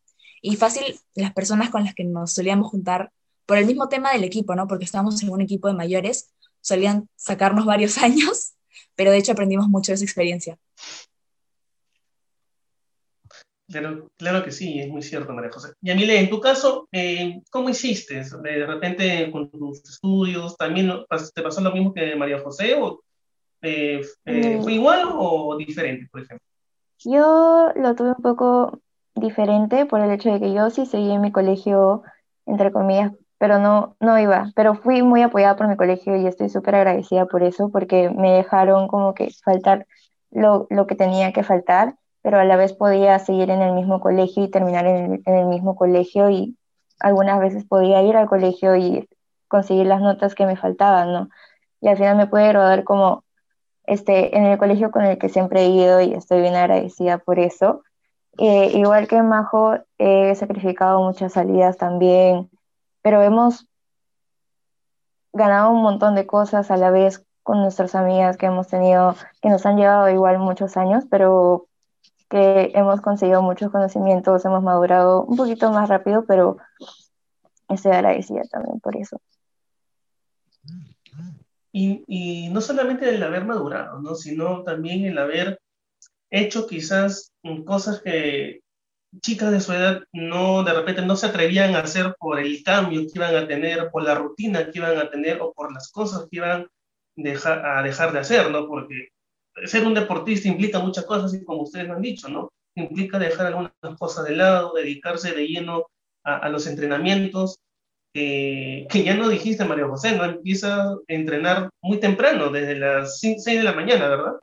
Y 0.42 0.56
fácil, 0.56 1.00
las 1.16 1.34
personas 1.34 1.72
con 1.72 1.84
las 1.84 1.96
que 1.96 2.04
nos 2.04 2.34
solíamos 2.34 2.70
juntar, 2.70 3.12
por 3.46 3.58
el 3.58 3.66
mismo 3.66 3.90
tema 3.90 4.14
del 4.14 4.24
equipo, 4.24 4.56
¿no? 4.56 4.68
Porque 4.68 4.86
estábamos 4.86 5.22
en 5.24 5.30
un 5.30 5.42
equipo 5.42 5.68
de 5.68 5.74
mayores, 5.74 6.32
solían 6.62 7.10
sacarnos 7.16 7.66
varios 7.66 7.98
años, 8.04 8.54
pero 8.96 9.12
de 9.12 9.18
hecho 9.18 9.32
aprendimos 9.32 9.68
mucho 9.68 9.92
de 9.92 9.96
esa 9.96 10.06
experiencia. 10.06 10.60
Claro, 13.74 14.08
claro 14.18 14.44
que 14.44 14.52
sí, 14.52 14.80
es 14.80 14.88
muy 14.88 15.02
cierto, 15.02 15.34
María 15.34 15.52
José. 15.52 15.74
Y 15.82 15.90
Amile, 15.90 16.20
en 16.20 16.30
tu 16.30 16.40
caso, 16.40 16.88
eh, 16.92 17.42
¿cómo 17.50 17.70
hiciste? 17.70 18.24
De 18.24 18.66
repente 18.68 19.32
con 19.32 19.50
tus 19.50 19.84
estudios, 19.84 20.56
¿también 20.58 20.92
te 21.34 21.42
pasó 21.42 21.60
lo 21.62 21.72
mismo 21.72 21.92
que 21.92 22.16
María 22.16 22.40
José? 22.40 22.76
¿O 22.76 23.02
eh, 23.64 24.02
eh, 24.26 24.60
fue 24.62 24.74
igual 24.74 25.06
o 25.08 25.58
diferente, 25.58 26.08
por 26.12 26.22
ejemplo? 26.22 26.46
Yo 27.00 27.72
lo 27.76 27.96
tuve 27.96 28.10
un 28.10 28.22
poco 28.22 28.80
diferente 29.16 29.88
por 29.88 30.02
el 30.02 30.12
hecho 30.12 30.32
de 30.32 30.40
que 30.40 30.54
yo 30.54 30.70
sí 30.70 30.86
seguí 30.86 31.12
en 31.12 31.22
mi 31.22 31.32
colegio, 31.32 32.04
entre 32.46 32.72
comillas, 32.72 33.12
pero 33.40 33.58
no, 33.58 33.96
no 34.00 34.20
iba. 34.20 34.52
Pero 34.56 34.76
fui 34.76 35.02
muy 35.02 35.24
apoyada 35.24 35.56
por 35.56 35.68
mi 35.68 35.78
colegio 35.78 36.16
y 36.16 36.28
estoy 36.28 36.50
súper 36.50 36.76
agradecida 36.76 37.26
por 37.26 37.42
eso, 37.42 37.70
porque 37.72 38.12
me 38.12 38.34
dejaron 38.34 38.88
como 38.88 39.16
que 39.16 39.32
faltar 39.44 39.88
lo, 40.30 40.68
lo 40.70 40.86
que 40.86 40.94
tenía 40.94 41.34
que 41.34 41.44
faltar 41.44 41.96
pero 42.24 42.40
a 42.40 42.46
la 42.46 42.56
vez 42.56 42.74
podía 42.74 43.20
seguir 43.20 43.52
en 43.52 43.62
el 43.62 43.74
mismo 43.74 44.00
colegio 44.00 44.44
y 44.44 44.50
terminar 44.50 44.88
en, 44.88 45.22
el 45.26 45.46
mismo 45.46 45.76
colegio 45.76 46.30
y 46.30 46.58
algunas 47.00 47.40
veces 47.40 47.66
podía 47.66 48.02
ir 48.02 48.16
al 48.16 48.30
colegio 48.30 48.76
y 48.78 49.08
conseguir 49.50 49.86
las 49.86 50.02
notas 50.02 50.34
que 50.34 50.46
me 50.46 50.56
faltaban, 50.56 51.12
¿no? 51.12 51.30
Y 51.82 51.90
al 51.90 51.98
final 51.98 52.16
me 52.16 52.28
pude 52.28 52.48
graduar 52.48 52.86
como 52.86 53.26
este, 53.86 54.38
en 54.38 54.46
el 54.46 54.58
colegio 54.58 54.90
con 54.90 55.04
el 55.04 55.18
que 55.18 55.28
siempre 55.28 55.64
he 55.64 55.68
ido 55.68 56.00
y 56.00 56.14
estoy 56.14 56.40
bien 56.40 56.56
agradecida 56.56 57.18
por 57.18 57.40
eso. 57.40 57.84
Eh, 58.38 58.72
igual 58.74 59.10
que 59.10 59.22
Majo, 59.22 59.76
he 59.98 60.34
sacrificado 60.36 61.04
muchas 61.04 61.34
salidas 61.34 61.78
también, 61.78 62.50
pero 63.02 63.22
hemos 63.22 63.68
ganado 65.34 65.72
un 65.72 65.82
montón 65.82 66.16
de 66.16 66.26
cosas 66.26 66.72
a 66.72 66.78
la 66.78 66.90
vez 66.90 67.26
con 67.44 67.60
nuestras 67.60 67.96
amigas 67.96 68.38
que 68.38 68.46
hemos 68.46 68.70
tenido, 68.70 69.16
que 69.42 69.50
nos 69.50 69.66
han 69.66 69.76
llevado 69.76 70.10
igual 70.10 70.40
muchos 70.40 70.78
años, 70.78 71.04
pero 71.10 71.68
que 72.34 72.72
hemos 72.74 73.00
conseguido 73.00 73.44
muchos 73.44 73.72
conocimientos, 73.72 74.44
hemos 74.44 74.64
madurado 74.64 75.24
un 75.24 75.38
poquito 75.38 75.72
más 75.72 75.88
rápido, 75.88 76.26
pero 76.26 76.58
estoy 77.70 77.92
agradecida 77.92 78.42
también 78.50 78.80
por 78.80 78.98
eso. 78.98 79.22
Y, 81.72 82.04
y 82.08 82.50
no 82.50 82.60
solamente 82.60 83.08
el 83.14 83.22
haber 83.22 83.46
madurado, 83.46 84.02
¿no? 84.02 84.16
sino 84.16 84.64
también 84.64 85.06
el 85.06 85.20
haber 85.20 85.62
hecho 86.32 86.66
quizás 86.66 87.32
cosas 87.66 88.02
que 88.02 88.62
chicas 89.22 89.52
de 89.52 89.62
su 89.62 89.72
edad 89.72 90.02
no 90.12 90.64
de 90.64 90.74
repente 90.74 91.04
no 91.04 91.16
se 91.16 91.28
atrevían 91.28 91.76
a 91.76 91.82
hacer 91.82 92.16
por 92.18 92.40
el 92.40 92.64
cambio 92.64 93.02
que 93.02 93.12
iban 93.14 93.36
a 93.36 93.48
tener, 93.48 93.92
por 93.92 94.02
la 94.02 94.16
rutina 94.16 94.72
que 94.72 94.80
iban 94.80 94.98
a 94.98 95.12
tener 95.12 95.40
o 95.40 95.54
por 95.54 95.72
las 95.72 95.92
cosas 95.92 96.28
que 96.32 96.38
iban 96.38 96.68
dejar, 97.16 97.64
a 97.64 97.84
dejar 97.84 98.12
de 98.12 98.20
hacer, 98.20 98.50
¿no? 98.50 98.68
Porque 98.68 99.10
ser 99.66 99.86
un 99.86 99.94
deportista 99.94 100.48
implica 100.48 100.80
muchas 100.80 101.06
cosas, 101.06 101.34
y 101.34 101.44
como 101.44 101.64
ustedes 101.64 101.90
han 101.90 102.02
dicho, 102.02 102.30
¿no? 102.30 102.50
Implica 102.76 103.20
dejar 103.20 103.48
algunas 103.48 103.72
cosas 103.98 104.26
de 104.26 104.36
lado, 104.36 104.74
dedicarse 104.74 105.34
de 105.34 105.48
lleno 105.48 105.86
a, 106.24 106.48
los 106.50 106.68
entrenamientos, 106.68 107.58
que 108.14 108.88
ya 108.92 109.16
no 109.16 109.28
dijiste, 109.30 109.66
María 109.66 109.88
José, 109.88 110.16
¿no? 110.16 110.24
Empieza 110.26 110.84
a 110.84 110.98
entrenar 111.08 111.70
muy 111.82 112.00
temprano, 112.00 112.50
desde 112.50 112.76
las 112.76 113.20
6 113.20 113.44
de 113.46 113.64
la 113.64 113.74
mañana, 113.74 114.08
¿verdad? 114.08 114.34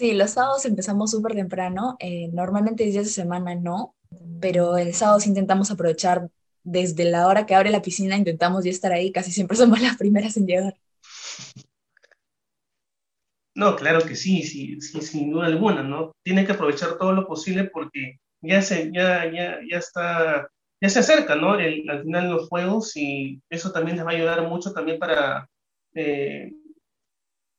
Sí, 0.00 0.14
los 0.14 0.30
sábados 0.30 0.64
empezamos 0.64 1.10
súper 1.10 1.34
temprano, 1.34 1.96
eh, 1.98 2.28
normalmente 2.32 2.84
días 2.84 3.04
de 3.04 3.10
semana 3.10 3.54
no, 3.54 3.94
pero 4.40 4.78
el 4.78 4.94
sábado 4.94 5.20
intentamos 5.26 5.70
aprovechar 5.70 6.30
desde 6.62 7.04
la 7.04 7.26
hora 7.26 7.44
que 7.44 7.54
abre 7.54 7.70
la 7.70 7.82
piscina, 7.82 8.16
intentamos 8.16 8.64
ya 8.64 8.70
estar 8.70 8.92
ahí, 8.92 9.12
casi 9.12 9.30
siempre 9.30 9.58
somos 9.58 9.78
las 9.82 9.98
primeras 9.98 10.38
en 10.38 10.46
llegar. 10.46 10.74
No, 13.54 13.76
claro 13.76 14.00
que 14.00 14.14
sí, 14.16 14.42
sí, 14.42 14.80
sí, 14.80 15.00
sin 15.00 15.30
duda 15.32 15.46
alguna, 15.46 15.82
¿no? 15.82 16.12
Tiene 16.24 16.46
que 16.46 16.52
aprovechar 16.52 16.96
todo 16.98 17.12
lo 17.12 17.26
posible 17.26 17.64
porque 17.64 18.18
ya 18.40 18.62
se, 18.62 18.90
ya, 18.92 19.30
ya, 19.30 19.58
ya 19.68 19.78
está, 19.78 20.48
ya 20.80 20.88
se 20.88 21.00
acerca, 21.00 21.34
¿no? 21.34 21.58
El, 21.58 21.88
al 21.90 22.02
final 22.04 22.30
los 22.30 22.48
juegos 22.48 22.96
y 22.96 23.40
eso 23.50 23.72
también 23.72 23.96
les 23.96 24.06
va 24.06 24.10
a 24.10 24.14
ayudar 24.14 24.48
mucho 24.48 24.72
también 24.72 24.98
para, 24.98 25.48
eh, 25.94 26.52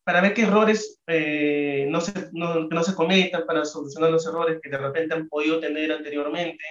para 0.03 0.21
ver 0.21 0.33
qué 0.33 0.43
errores 0.43 0.99
eh, 1.07 1.87
no, 1.89 2.01
se, 2.01 2.13
no 2.31 2.83
se 2.83 2.95
cometan, 2.95 3.45
para 3.45 3.65
solucionar 3.65 4.11
los 4.11 4.25
errores 4.25 4.59
que 4.61 4.69
de 4.69 4.77
repente 4.77 5.13
han 5.13 5.27
podido 5.27 5.59
tener 5.59 5.91
anteriormente, 5.91 6.63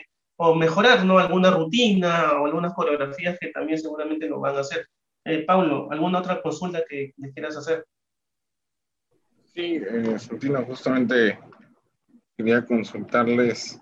o 0.43 0.55
mejorar, 0.55 1.05
¿no? 1.05 1.19
Alguna 1.19 1.51
rutina 1.51 2.33
o 2.41 2.47
algunas 2.47 2.73
coreografías 2.73 3.39
que 3.39 3.49
también 3.49 3.79
seguramente 3.79 4.27
lo 4.27 4.41
van 4.41 4.57
a 4.57 4.61
hacer. 4.61 4.87
Eh, 5.27 5.45
Pablo, 5.45 5.89
¿alguna 5.91 6.21
otra 6.21 6.41
consulta 6.41 6.83
que 6.89 7.13
les 7.19 7.35
quieras 7.35 7.59
hacer? 7.59 7.85
Sí, 9.55 9.77
eh, 9.77 10.17
justamente 10.67 11.39
quería 12.37 12.65
consultarles 12.65 13.81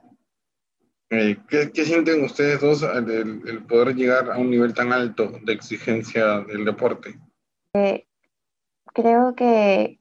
eh, 1.10 1.38
¿qué, 1.48 1.84
sienten 1.84 2.22
ustedes 2.22 2.60
dos 2.60 2.82
el, 2.82 3.64
poder 3.66 3.94
llegar 3.94 4.30
a 4.30 4.36
un 4.36 4.50
nivel 4.50 4.74
tan 4.74 4.92
alto 4.92 5.32
de 5.42 5.54
exigencia 5.54 6.40
del 6.40 6.66
deporte? 6.66 7.18
Eh, 7.72 8.06
creo 8.92 9.34
que, 9.34 9.98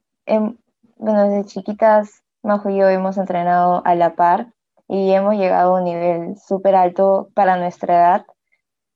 bueno, 0.98 1.30
desde 1.30 1.48
chiquitas, 1.48 2.24
Majo 2.44 2.70
y 2.70 2.80
yo 2.80 2.90
hemos 2.90 3.18
entrenado 3.18 3.82
a 3.86 3.96
la 3.96 4.16
par 4.16 4.54
y 4.90 5.12
hemos 5.12 5.36
llegado 5.36 5.76
a 5.76 5.80
un 5.80 5.86
nivel 5.86 6.38
súper 6.38 6.76
alto 6.76 7.30
para 7.34 7.58
nuestra 7.58 7.96
edad, 7.96 8.26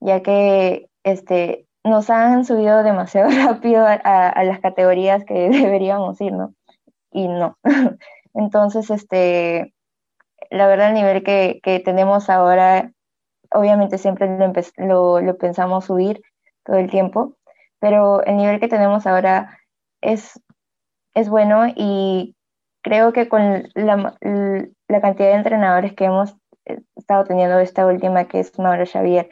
ya 0.01 0.21
que 0.21 0.89
este, 1.03 1.65
nos 1.85 2.09
han 2.09 2.43
subido 2.43 2.83
demasiado 2.83 3.29
rápido 3.45 3.85
a 3.87 4.43
las 4.43 4.59
categorías 4.59 5.23
que 5.23 5.33
deberíamos 5.49 6.19
ir, 6.19 6.33
¿no? 6.33 6.53
Y 7.11 7.27
no. 7.27 7.57
Entonces, 8.33 8.89
este, 8.89 9.73
la 10.49 10.67
verdad, 10.67 10.89
el 10.89 10.95
nivel 10.95 11.23
que, 11.23 11.59
que 11.63 11.79
tenemos 11.79 12.29
ahora, 12.29 12.91
obviamente 13.51 13.97
siempre 13.97 14.27
lo, 14.77 15.21
lo, 15.21 15.37
pensamos 15.37 15.85
subir 15.85 16.21
todo 16.63 16.77
el 16.77 16.89
tiempo, 16.89 17.37
pero 17.79 18.23
el 18.23 18.37
nivel 18.37 18.59
que 18.59 18.67
tenemos 18.67 19.05
ahora 19.07 19.59
es, 20.01 20.39
es 21.13 21.29
bueno 21.29 21.65
y 21.75 22.35
creo 22.81 23.13
que 23.13 23.27
con 23.27 23.69
la, 23.75 24.15
la 24.21 25.01
cantidad 25.01 25.29
de 25.29 25.35
entrenadores 25.35 25.93
que 25.93 26.05
hemos 26.05 26.35
eh, 26.65 26.79
estado 26.95 27.23
teniendo 27.25 27.59
esta 27.59 27.85
última, 27.85 28.25
que 28.25 28.39
es 28.39 28.57
Mauro 28.57 28.85
Xavier, 28.85 29.29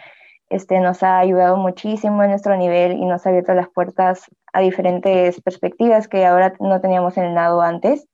este, 0.49 0.79
nos 0.79 1.03
ha 1.03 1.19
ayudado 1.19 1.57
muchísimo 1.57 2.23
en 2.23 2.31
nuestro 2.31 2.57
nivel 2.57 2.93
y 2.93 3.05
nos 3.05 3.25
ha 3.25 3.29
abierto 3.29 3.53
las 3.53 3.69
puertas 3.69 4.25
a 4.53 4.61
diferentes 4.61 5.41
perspectivas 5.41 6.07
que 6.07 6.25
ahora 6.25 6.53
no 6.59 6.81
teníamos 6.81 7.17
en 7.17 7.25
el 7.25 7.33
nado 7.33 7.61
antes. 7.61 8.07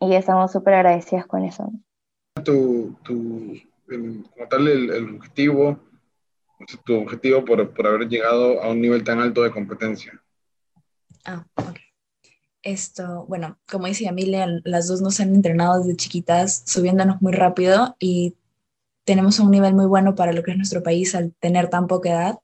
Y 0.00 0.14
estamos 0.14 0.52
súper 0.52 0.74
agradecidas 0.74 1.26
con 1.26 1.44
eso. 1.44 1.72
Tu, 2.44 2.94
tu, 3.02 3.54
como 3.86 4.48
tal, 4.48 4.68
el, 4.68 5.16
objetivo, 5.16 5.78
tu 6.84 6.96
objetivo 7.00 7.44
por, 7.44 7.72
por, 7.72 7.86
haber 7.86 8.08
llegado 8.08 8.62
a 8.62 8.68
un 8.68 8.80
nivel 8.80 9.04
tan 9.04 9.20
alto 9.20 9.42
de 9.42 9.50
competencia. 9.50 10.20
Ah, 11.24 11.44
ok. 11.54 11.78
Esto, 12.62 13.24
bueno, 13.28 13.58
como 13.70 13.86
dice 13.86 14.06
Emilia, 14.06 14.46
las 14.64 14.88
dos 14.88 15.00
nos 15.00 15.20
han 15.20 15.34
entrenado 15.34 15.78
desde 15.78 15.96
chiquitas, 15.96 16.62
subiéndonos 16.66 17.22
muy 17.22 17.32
rápido 17.32 17.96
y 18.00 18.34
tenemos 19.04 19.38
un 19.38 19.52
nivel 19.52 19.72
muy 19.74 19.86
bueno 19.86 20.16
para 20.16 20.32
lo 20.32 20.42
que 20.42 20.50
es 20.50 20.56
nuestro 20.56 20.82
país 20.82 21.14
al 21.14 21.32
tener 21.38 21.70
tan 21.70 21.86
poca 21.86 22.10
edad. 22.10 22.38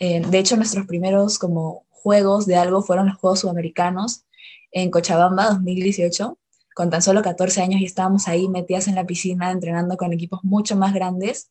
Eh, 0.00 0.20
de 0.20 0.38
hecho, 0.38 0.56
nuestros 0.56 0.86
primeros 0.86 1.38
como 1.38 1.85
juegos 2.06 2.46
de 2.46 2.54
algo 2.54 2.82
fueron 2.82 3.08
los 3.08 3.16
Juegos 3.16 3.40
Sudamericanos 3.40 4.26
en 4.70 4.92
Cochabamba 4.92 5.48
2018, 5.48 6.38
con 6.72 6.88
tan 6.88 7.02
solo 7.02 7.20
14 7.20 7.62
años 7.62 7.80
y 7.80 7.84
estábamos 7.84 8.28
ahí 8.28 8.48
metidas 8.48 8.86
en 8.86 8.94
la 8.94 9.04
piscina 9.04 9.50
entrenando 9.50 9.96
con 9.96 10.12
equipos 10.12 10.44
mucho 10.44 10.76
más 10.76 10.94
grandes 10.94 11.50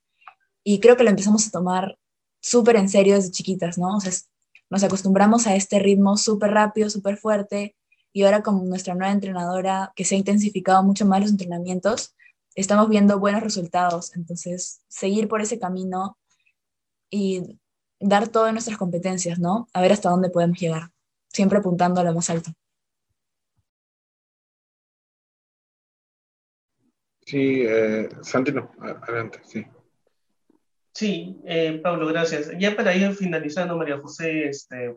y 0.64 0.80
creo 0.80 0.96
que 0.96 1.04
lo 1.04 1.10
empezamos 1.10 1.46
a 1.46 1.52
tomar 1.52 1.98
súper 2.40 2.78
en 2.78 2.88
serio 2.88 3.16
desde 3.16 3.32
chiquitas, 3.32 3.78
¿no? 3.78 3.98
O 3.98 4.00
sea, 4.00 4.14
nos 4.70 4.82
acostumbramos 4.82 5.46
a 5.46 5.58
este 5.58 5.78
ritmo 5.80 6.16
súper 6.16 6.52
rápido, 6.52 6.90
súper 6.90 7.18
fuerte 7.18 7.76
y 8.14 8.24
ahora 8.24 8.42
con 8.42 8.70
nuestra 8.70 8.96
nueva 8.96 9.12
entrenadora 9.12 9.92
que 9.94 10.06
se 10.06 10.16
ha 10.16 10.18
intensificado 10.18 10.84
mucho 10.84 11.06
más 11.06 11.20
los 11.20 11.32
entrenamientos, 11.32 12.16
estamos 12.56 12.88
viendo 12.88 13.20
buenos 13.20 13.44
resultados. 13.44 14.16
Entonces, 14.16 14.80
seguir 14.88 15.28
por 15.28 15.42
ese 15.42 15.60
camino 15.60 16.18
y 17.10 17.60
dar 18.00 18.28
todas 18.28 18.52
nuestras 18.54 18.78
competencias, 18.78 19.40
¿no? 19.40 19.68
A 19.74 19.82
ver 19.82 19.92
hasta 19.92 20.10
dónde 20.10 20.30
podemos 20.30 20.60
llegar, 20.60 20.92
siempre 21.32 21.60
apuntando 21.60 22.02
a 22.02 22.04
lo 22.04 22.14
más 22.14 22.30
alto. 22.30 22.52
Sí, 27.26 27.64
eh, 27.68 28.08
Santino, 28.22 28.72
adelante, 28.80 29.40
sí. 29.44 29.66
Sí, 30.94 31.42
eh, 31.46 31.80
Pablo, 31.84 32.08
gracias. 32.08 32.52
Ya 32.60 32.76
para 32.76 32.96
ir 32.96 33.14
finalizando, 33.14 33.76
María 33.76 34.00
José 34.00 34.48
este, 34.48 34.96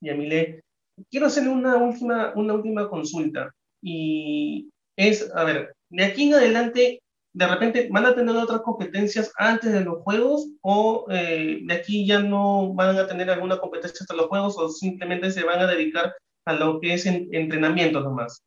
y 0.00 0.10
Amilé, 0.10 0.62
quiero 1.10 1.26
hacerle 1.26 1.50
una 1.50 1.76
última, 1.76 2.32
una 2.36 2.54
última 2.54 2.88
consulta. 2.88 3.50
Y 3.82 4.68
es, 4.96 5.30
a 5.34 5.44
ver, 5.44 5.74
de 5.90 6.04
aquí 6.04 6.28
en 6.28 6.34
adelante, 6.34 7.00
de 7.36 7.46
repente, 7.46 7.88
¿van 7.92 8.06
a 8.06 8.14
tener 8.14 8.34
otras 8.34 8.62
competencias 8.62 9.30
antes 9.36 9.70
de 9.70 9.82
los 9.82 10.02
juegos 10.02 10.48
o 10.62 11.04
eh, 11.10 11.60
de 11.66 11.74
aquí 11.74 12.06
ya 12.06 12.18
no 12.18 12.72
van 12.72 12.96
a 12.96 13.06
tener 13.06 13.28
alguna 13.28 13.58
competencia 13.58 13.98
hasta 14.00 14.14
los 14.14 14.28
juegos 14.28 14.56
o 14.56 14.70
simplemente 14.70 15.30
se 15.30 15.44
van 15.44 15.60
a 15.60 15.66
dedicar 15.66 16.14
a 16.46 16.54
lo 16.54 16.80
que 16.80 16.94
es 16.94 17.04
entrenamiento 17.04 18.00
nomás? 18.00 18.42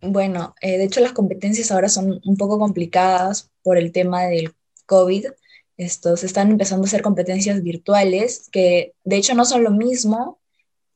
Bueno, 0.00 0.54
eh, 0.60 0.78
de 0.78 0.84
hecho 0.84 1.00
las 1.00 1.14
competencias 1.14 1.72
ahora 1.72 1.88
son 1.88 2.20
un 2.24 2.36
poco 2.36 2.60
complicadas 2.60 3.50
por 3.64 3.76
el 3.76 3.90
tema 3.90 4.26
del 4.26 4.54
COVID. 4.86 5.26
Estos 5.76 6.22
están 6.22 6.52
empezando 6.52 6.84
a 6.84 6.86
hacer 6.86 7.02
competencias 7.02 7.60
virtuales 7.60 8.48
que 8.52 8.92
de 9.02 9.16
hecho 9.16 9.34
no 9.34 9.44
son 9.44 9.64
lo 9.64 9.72
mismo, 9.72 10.38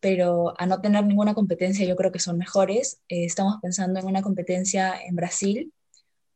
pero 0.07 0.55
a 0.57 0.66
no 0.66 0.81
tener 0.81 1.05
ninguna 1.05 1.35
competencia 1.35 1.85
yo 1.85 1.97
creo 1.97 2.12
que 2.12 2.21
son 2.21 2.38
mejores. 2.38 3.01
Eh, 3.09 3.25
estamos 3.25 3.57
pensando 3.61 3.99
en 3.99 4.07
una 4.07 4.23
competencia 4.23 4.95
en 5.05 5.16
Brasil, 5.16 5.73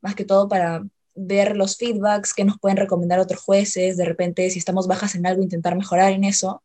más 0.00 0.16
que 0.16 0.24
todo 0.24 0.48
para 0.48 0.83
ver 1.14 1.56
los 1.56 1.76
feedbacks 1.76 2.35
que 2.35 2.44
nos 2.44 2.59
pueden 2.59 2.78
recomendar 2.78 3.20
otros 3.20 3.40
jueces, 3.40 3.96
de 3.96 4.04
repente 4.04 4.50
si 4.50 4.59
estamos 4.59 4.88
bajas 4.88 5.14
en 5.14 5.24
algo 5.24 5.44
intentar 5.44 5.76
mejorar 5.76 6.11
en 6.11 6.24
eso. 6.24 6.64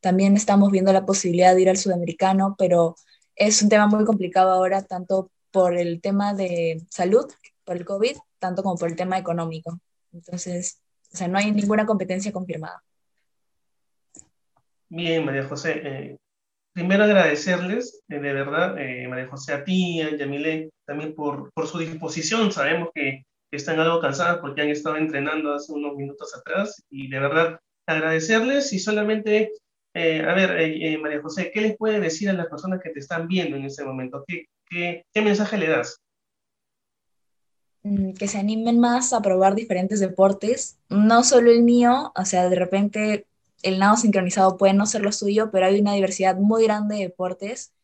También 0.00 0.36
estamos 0.36 0.70
viendo 0.70 0.92
la 0.92 1.06
posibilidad 1.06 1.54
de 1.54 1.62
ir 1.62 1.70
al 1.70 1.78
sudamericano, 1.78 2.54
pero 2.58 2.96
es 3.34 3.62
un 3.62 3.70
tema 3.70 3.86
muy 3.86 4.04
complicado 4.04 4.50
ahora, 4.50 4.82
tanto 4.82 5.30
por 5.50 5.74
el 5.74 6.02
tema 6.02 6.34
de 6.34 6.82
salud, 6.90 7.32
por 7.64 7.78
el 7.78 7.86
COVID, 7.86 8.14
tanto 8.38 8.62
como 8.62 8.76
por 8.76 8.90
el 8.90 8.96
tema 8.96 9.16
económico. 9.16 9.80
Entonces, 10.12 10.82
o 11.14 11.16
sea, 11.16 11.28
no 11.28 11.38
hay 11.38 11.50
ninguna 11.50 11.86
competencia 11.86 12.30
confirmada. 12.30 12.82
Bien, 14.88 15.24
María 15.24 15.44
José. 15.48 15.80
Eh, 15.82 16.18
primero 16.76 17.04
agradecerles, 17.04 18.02
eh, 18.10 18.18
de 18.18 18.32
verdad, 18.34 18.78
eh, 18.78 19.08
María 19.08 19.28
José, 19.28 19.54
a 19.54 19.64
ti, 19.64 20.02
a 20.02 20.14
Yamile, 20.14 20.68
también 20.84 21.14
por, 21.14 21.50
por 21.54 21.66
su 21.66 21.78
disposición. 21.78 22.52
Sabemos 22.52 22.90
que, 22.94 23.24
están 23.52 23.78
algo 23.80 24.00
cansadas 24.00 24.38
porque 24.40 24.60
han 24.60 24.68
estado 24.68 24.96
entrenando 24.98 25.54
hace 25.54 25.72
unos 25.72 25.96
minutos 25.96 26.36
atrás 26.36 26.82
y 26.90 27.08
de 27.08 27.18
verdad 27.20 27.58
agradecerles 27.86 28.70
y 28.74 28.78
solamente 28.78 29.52
eh, 29.94 30.20
a 30.20 30.34
ver, 30.34 30.98
María 30.98 31.22
José, 31.22 31.50
¿qué 31.54 31.62
les 31.62 31.76
puede 31.78 31.98
decir 32.00 32.28
a 32.28 32.34
las 32.34 32.48
personas 32.48 32.80
que 32.82 32.90
te 32.90 32.98
están 32.98 33.28
viendo 33.28 33.56
en 33.56 33.64
este 33.64 33.82
momento? 33.82 34.24
¿Qué, 34.26 34.44
qué, 34.68 35.22
mensaje 35.22 35.56
le 35.56 35.68
das? 35.68 36.02
Mm, 37.84 38.12
que 38.12 38.28
se 38.28 38.36
animen 38.36 38.78
más 38.78 39.14
a 39.14 39.22
probar 39.22 39.54
diferentes 39.54 40.00
deportes, 40.00 40.76
no 40.90 41.24
solo 41.24 41.50
el 41.50 41.62
mío, 41.62 42.12
o 42.14 42.24
sea, 42.26 42.50
de 42.50 42.56
repente 42.56 43.26
el 43.66 43.80
nado 43.80 43.96
sincronizado 43.96 44.56
puede 44.56 44.74
no 44.74 44.86
ser 44.86 45.02
lo 45.02 45.10
suyo, 45.10 45.50
pero 45.50 45.66
hay 45.66 45.80
una 45.80 45.94
diversidad 45.94 46.36
muy 46.36 46.64
grande 46.64 46.96
de 46.96 47.02
deportes 47.02 47.74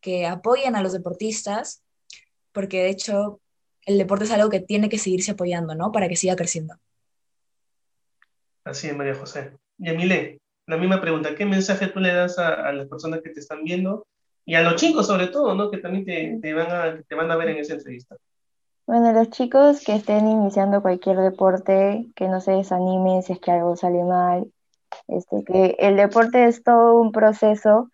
que 0.00 0.26
apoyan 0.26 0.76
a 0.76 0.82
los 0.82 0.92
deportistas, 0.92 1.82
porque 2.52 2.82
de 2.82 2.90
hecho 2.90 3.40
el 3.84 3.98
deporte 3.98 4.24
es 4.24 4.30
algo 4.30 4.50
que 4.50 4.60
tiene 4.60 4.88
que 4.88 4.98
seguirse 4.98 5.32
apoyando, 5.32 5.74
¿no? 5.74 5.90
Para 5.90 6.08
que 6.08 6.14
siga 6.14 6.36
creciendo. 6.36 6.74
Así 8.62 8.86
es, 8.86 8.96
María 8.96 9.16
José. 9.16 9.56
Y 9.78 9.90
Emile, 9.90 10.38
la 10.66 10.76
misma 10.76 11.00
pregunta, 11.00 11.34
¿qué 11.34 11.44
mensaje 11.44 11.88
tú 11.88 11.98
le 11.98 12.14
das 12.14 12.38
a, 12.38 12.70
las 12.72 12.86
personas 12.86 13.20
que 13.20 13.30
te 13.30 13.40
están 13.40 13.64
viendo 13.64 14.06
y 14.44 14.54
a 14.54 14.62
los 14.62 14.76
chicos 14.76 15.08
sobre 15.08 15.26
todo, 15.26 15.56
¿no? 15.56 15.72
Que 15.72 15.78
también 15.78 16.04
te, 16.04 16.38
te, 16.40 16.54
van 16.54 16.70
a, 16.70 17.02
te 17.02 17.14
van 17.16 17.30
a 17.32 17.36
ver 17.36 17.48
en 17.48 17.58
esa 17.58 17.74
entrevista. 17.74 18.16
Bueno, 18.86 19.12
los 19.12 19.30
chicos 19.30 19.82
que 19.84 19.96
estén 19.96 20.28
iniciando 20.28 20.82
cualquier 20.82 21.16
deporte, 21.16 22.06
que 22.14 22.28
no 22.28 22.40
se 22.40 22.52
desanimen 22.52 23.24
si 23.24 23.32
es 23.32 23.40
que 23.40 23.50
algo 23.50 23.74
sale 23.74 24.04
mal, 24.04 24.52
este, 25.08 25.44
que 25.44 25.76
el 25.78 25.96
deporte 25.96 26.46
es 26.46 26.62
todo 26.62 27.00
un 27.00 27.12
proceso 27.12 27.90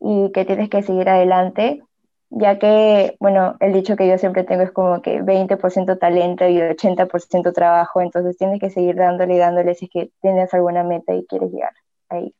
y 0.00 0.30
que 0.32 0.44
tienes 0.44 0.68
que 0.70 0.82
seguir 0.82 1.08
adelante, 1.08 1.82
ya 2.30 2.58
que, 2.58 3.16
bueno, 3.20 3.56
el 3.60 3.72
dicho 3.72 3.96
que 3.96 4.08
yo 4.08 4.16
siempre 4.18 4.44
tengo 4.44 4.62
es 4.62 4.70
como 4.70 5.02
que 5.02 5.20
20% 5.20 5.98
talento 5.98 6.48
y 6.48 6.58
80% 6.58 7.52
trabajo, 7.52 8.00
entonces 8.00 8.36
tienes 8.36 8.60
que 8.60 8.70
seguir 8.70 8.96
dándole 8.96 9.34
y 9.34 9.38
dándole 9.38 9.74
si 9.74 9.86
es 9.86 9.90
que 9.90 10.10
tienes 10.22 10.52
alguna 10.54 10.84
meta 10.84 11.14
y 11.14 11.26
quieres 11.26 11.50
llegar 11.52 11.72
ahí. 12.08 12.34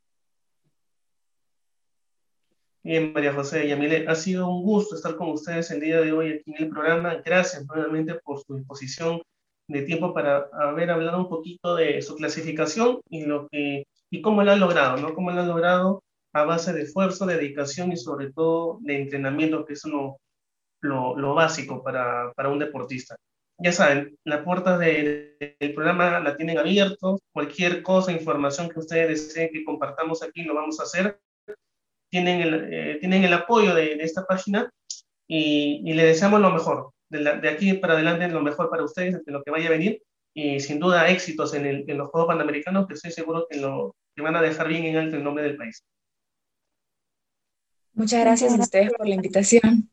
Bien, 2.83 3.13
María 3.13 3.33
José 3.33 3.67
y 3.67 3.71
Amile, 3.71 4.07
ha 4.07 4.15
sido 4.15 4.49
un 4.49 4.63
gusto 4.63 4.95
estar 4.95 5.15
con 5.15 5.29
ustedes 5.29 5.69
el 5.69 5.81
día 5.81 6.01
de 6.01 6.13
hoy 6.13 6.33
aquí 6.33 6.51
en 6.51 6.63
el 6.63 6.69
programa. 6.69 7.21
Gracias 7.23 7.63
nuevamente 7.67 8.15
por 8.15 8.41
su 8.41 8.55
disposición 8.55 9.21
de 9.67 9.83
tiempo 9.83 10.15
para 10.15 10.49
haber 10.51 10.89
hablado 10.89 11.19
un 11.19 11.29
poquito 11.29 11.75
de 11.75 12.01
su 12.01 12.15
clasificación 12.15 12.99
y, 13.07 13.25
lo 13.25 13.47
que, 13.49 13.85
y 14.11 14.21
cómo 14.21 14.43
lo 14.43 14.51
ha 14.51 14.55
logrado, 14.55 14.97
¿no? 14.97 15.13
Cómo 15.13 15.31
lo 15.31 15.41
ha 15.41 15.45
logrado 15.45 16.03
a 16.33 16.43
base 16.43 16.73
de 16.73 16.83
esfuerzo, 16.83 17.25
dedicación 17.25 17.91
y 17.91 17.97
sobre 17.97 18.31
todo 18.31 18.79
de 18.81 19.01
entrenamiento, 19.01 19.65
que 19.65 19.73
es 19.73 19.85
lo, 19.85 20.17
lo, 20.81 21.17
lo 21.17 21.33
básico 21.33 21.83
para, 21.83 22.31
para 22.33 22.49
un 22.49 22.59
deportista 22.59 23.15
ya 23.63 23.71
saben, 23.71 24.17
las 24.23 24.43
puertas 24.43 24.79
del 24.79 25.73
programa 25.75 26.19
la 26.19 26.35
tienen 26.35 26.57
abierto. 26.57 27.19
Cualquier 27.31 27.83
cosa, 27.83 28.11
información 28.11 28.69
que 28.69 28.79
ustedes 28.79 29.27
deseen 29.27 29.51
que 29.53 29.63
compartamos 29.63 30.23
aquí, 30.23 30.43
lo 30.43 30.55
vamos 30.55 30.79
a 30.79 30.83
hacer. 30.83 31.19
Tienen 32.09 32.41
el, 32.41 32.73
eh, 32.73 32.97
tienen 32.99 33.23
el 33.23 33.33
apoyo 33.33 33.75
de, 33.75 33.93
esta 33.93 34.25
página 34.25 34.69
y, 35.27 35.81
y, 35.85 35.93
le 35.93 36.05
deseamos 36.05 36.41
lo 36.41 36.49
mejor. 36.49 36.91
De, 37.09 37.49
aquí 37.49 37.73
para 37.73 37.93
adelante, 37.93 38.27
lo 38.29 38.41
mejor 38.41 38.69
para 38.69 38.83
ustedes, 38.83 39.23
de 39.23 39.31
lo 39.31 39.43
que 39.43 39.51
vaya 39.51 39.67
a 39.67 39.71
venir. 39.71 40.01
Y 40.33 40.59
sin 40.59 40.79
duda, 40.79 41.09
éxitos 41.09 41.53
en, 41.53 41.65
el, 41.65 41.85
en 41.87 41.97
los 41.97 42.09
Juegos 42.09 42.29
Panamericanos, 42.29 42.87
que 42.87 42.95
estoy 42.95 43.11
seguro 43.11 43.45
que, 43.49 43.59
lo, 43.59 43.95
que 44.15 44.21
van 44.21 44.35
a 44.35 44.41
dejar 44.41 44.67
bien 44.67 44.85
en 44.85 44.97
alto 44.97 45.17
el 45.17 45.23
nombre 45.23 45.43
del 45.43 45.57
país. 45.57 45.83
Muchas 47.93 48.21
gracias 48.21 48.53
a 48.53 48.61
ustedes 48.61 48.91
por 48.93 49.07
la 49.07 49.15
invitación. 49.15 49.89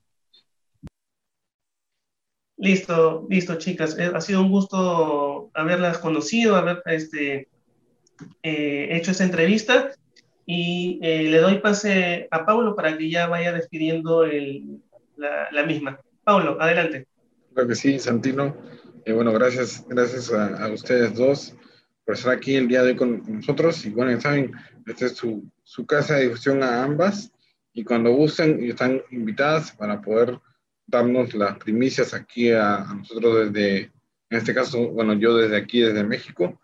Listo, 2.58 3.26
listo, 3.30 3.56
chicas. 3.56 3.96
Eh, 3.98 4.10
ha 4.12 4.20
sido 4.20 4.42
un 4.42 4.50
gusto 4.50 5.50
haberlas 5.54 5.98
conocido, 5.98 6.56
haber 6.56 6.82
este, 6.86 7.48
eh, 8.42 8.88
hecho 8.90 9.12
esta 9.12 9.24
entrevista. 9.24 9.92
Y 10.44 10.98
eh, 11.02 11.24
le 11.24 11.38
doy 11.38 11.58
pase 11.58 12.26
a 12.30 12.44
Paulo 12.44 12.74
para 12.74 12.96
que 12.96 13.10
ya 13.10 13.28
vaya 13.28 13.52
despidiendo 13.52 14.24
la, 15.16 15.62
misma. 15.64 16.00
Paulo, 16.24 16.56
adelante. 16.60 17.06
Creo 17.54 17.68
que 17.68 17.74
sí, 17.74 17.98
Santino. 17.98 18.56
bueno, 19.06 19.32
gracias, 19.32 19.84
gracias 19.88 20.32
a, 20.32 20.68
ustedes 20.68 21.14
dos 21.14 21.54
por 22.08 22.14
estar 22.14 22.32
aquí 22.32 22.56
el 22.56 22.68
día 22.68 22.82
de 22.82 22.92
hoy 22.92 22.96
con, 22.96 23.22
nosotros. 23.28 23.84
Y 23.84 23.90
bueno, 23.90 24.18
saben, 24.18 24.52
esta 24.86 25.04
es 25.04 25.12
su, 25.12 25.46
su 25.62 25.84
casa 25.84 26.14
de 26.14 26.22
difusión 26.22 26.62
a 26.62 26.82
ambas. 26.82 27.30
Y 27.74 27.84
cuando 27.84 28.14
gusten, 28.14 28.64
están 28.64 29.02
invitadas 29.10 29.72
para 29.72 30.00
poder 30.00 30.40
darnos 30.86 31.34
las 31.34 31.58
primicias 31.58 32.14
aquí 32.14 32.50
a, 32.50 32.78
nosotros 32.96 33.52
desde, 33.52 33.92
en 34.30 34.38
este 34.38 34.54
caso, 34.54 34.88
bueno, 34.88 35.12
yo 35.12 35.36
desde 35.36 35.58
aquí, 35.58 35.82
desde 35.82 36.02
México. 36.02 36.58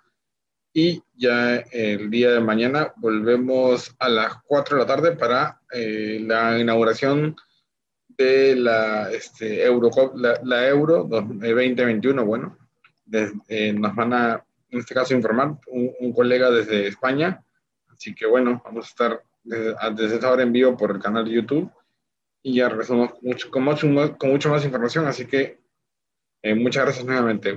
Y 0.72 1.02
ya 1.12 1.56
el 1.56 2.08
día 2.08 2.30
de 2.30 2.40
mañana 2.40 2.94
volvemos 2.96 3.94
a 3.98 4.08
las 4.08 4.36
4 4.46 4.78
de 4.78 4.82
la 4.82 4.86
tarde 4.86 5.12
para 5.12 5.60
eh, 5.72 6.20
la 6.22 6.58
inauguración 6.58 7.36
de 8.08 8.56
la, 8.56 9.12
este, 9.12 9.62
Euro, 9.62 9.90
la, 10.14 10.66
Euro 10.66 11.04
2021. 11.04 12.24
Bueno, 12.24 12.56
eh, 13.48 13.74
nos 13.74 13.94
van 13.94 14.14
a, 14.14 14.44
en 14.74 14.80
este 14.80 14.94
caso, 14.94 15.14
informar 15.14 15.56
un, 15.68 16.12
colega 16.12 16.50
desde 16.50 16.88
España. 16.88 17.42
Así 17.88 18.14
que 18.14 18.26
bueno, 18.26 18.60
vamos 18.64 18.86
a 18.86 18.88
estar 18.88 19.22
desde, 19.42 19.74
desde 19.94 20.14
esta 20.16 20.30
hora 20.30 20.42
en 20.42 20.52
vivo 20.52 20.76
por 20.76 20.90
el 20.90 21.00
canal 21.00 21.24
de 21.24 21.32
YouTube 21.32 21.70
y 22.42 22.56
ya 22.56 22.68
regresamos 22.68 23.10
mucho, 23.22 23.50
con, 23.50 23.62
mucho, 23.62 23.86
con 24.18 24.30
mucho 24.30 24.50
más 24.50 24.64
información. 24.64 25.06
Así 25.06 25.26
que 25.26 25.60
eh, 26.42 26.54
muchas 26.54 26.84
gracias 26.84 27.06
nuevamente. 27.06 27.52